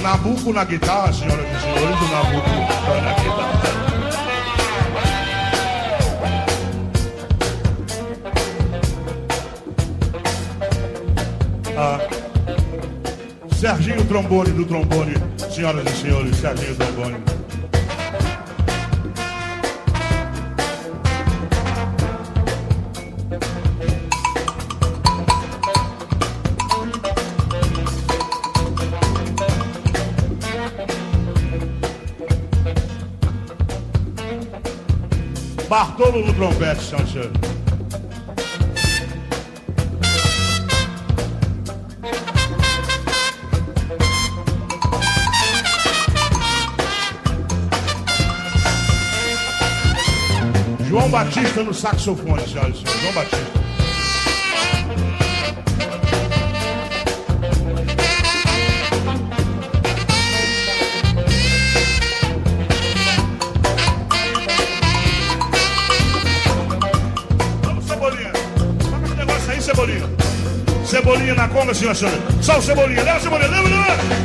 [0.00, 3.45] Nabuco na guitarra, senhoras e senhores, Nabuco na guitarra.
[13.66, 15.14] Serginho Trombone do trombone,
[15.50, 17.16] senhoras e senhores, Serginho Trombone.
[35.68, 37.55] Bartolo no trompete, senhoras
[51.06, 53.00] João Batista no saxofone, senhoras e senhores.
[53.00, 53.66] João Batista.
[70.86, 71.34] Cebolinha.
[71.34, 72.44] Na conga, senhoras e senhores.
[72.44, 73.04] Só o Cebolinha.
[73.04, 73.48] Leva, Cebolinha.
[73.48, 74.15] Leva, leva.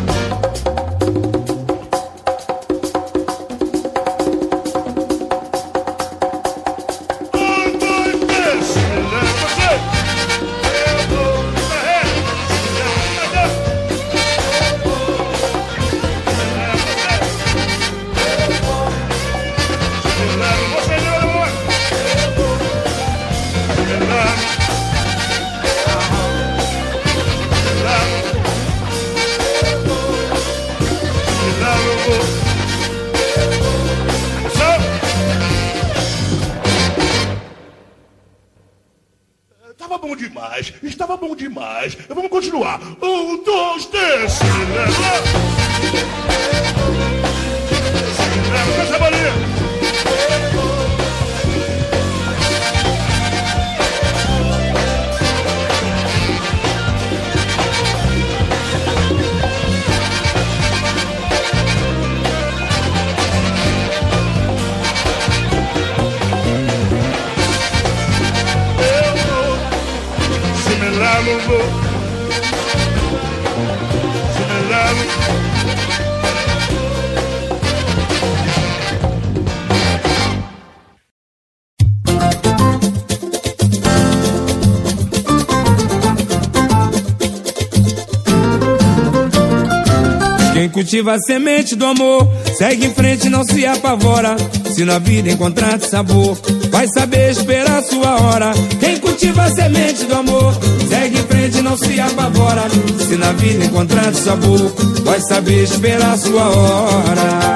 [90.91, 92.27] Cultiva a semente do amor,
[92.57, 94.35] segue em frente, não se apavora.
[94.73, 96.37] Se na vida encontrar sabor,
[96.69, 98.51] vai saber esperar sua hora.
[98.77, 100.53] Quem cultiva a semente do amor,
[100.89, 102.63] segue em frente, não se apavora.
[103.07, 104.73] Se na vida encontrar sabor,
[105.05, 107.55] vai saber esperar sua hora.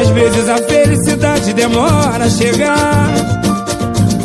[0.00, 3.12] Às vezes a felicidade demora a chegar.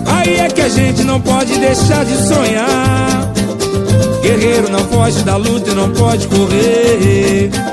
[0.06, 3.34] Aí é que a gente não pode deixar de sonhar.
[4.22, 7.73] Guerreiro não foge da luta e não pode correr.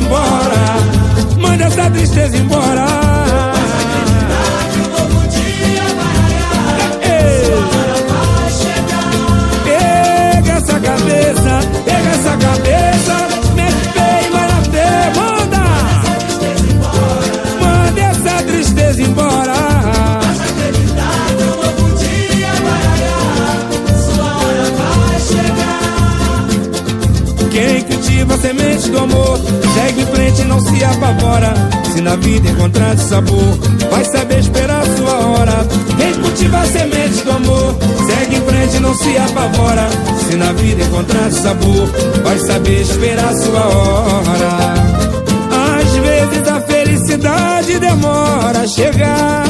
[41.51, 41.87] sabor
[42.23, 44.73] Vai saber esperar sua hora
[45.79, 49.43] Às vezes a felicidade demora a chegar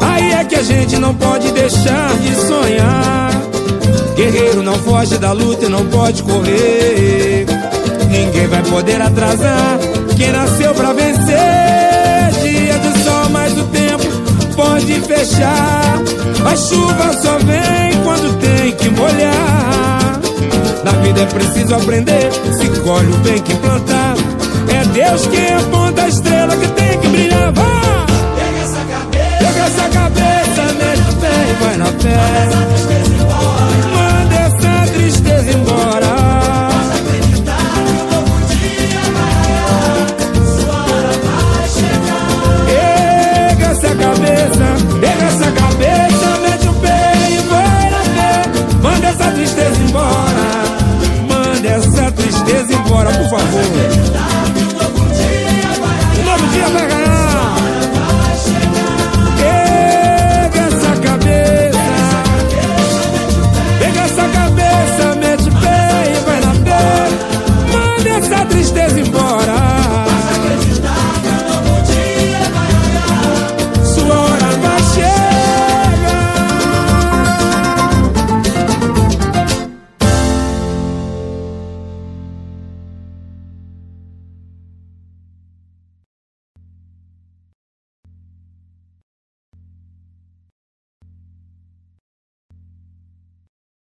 [0.00, 3.30] Aí é que a gente não pode deixar de sonhar.
[4.16, 7.44] Guerreiro não foge da luta e não pode correr.
[8.08, 9.78] Ninguém vai poder atrasar
[10.16, 11.36] quem nasceu pra vencer.
[12.42, 15.98] Dia de sol, mas o tempo pode fechar.
[16.50, 19.79] A chuva só vem quando tem que molhar.
[20.84, 24.14] Na vida é preciso aprender, se colhe o bem que plantar.
[24.68, 27.52] É Deus quem aponta a estrela que tem que brilhar.
[27.52, 28.06] Vá!
[28.36, 32.16] Pega essa cabeça, pega essa cabeça, mete o pé e vai na fé.
[33.94, 36.19] Manda essa tristeza embora.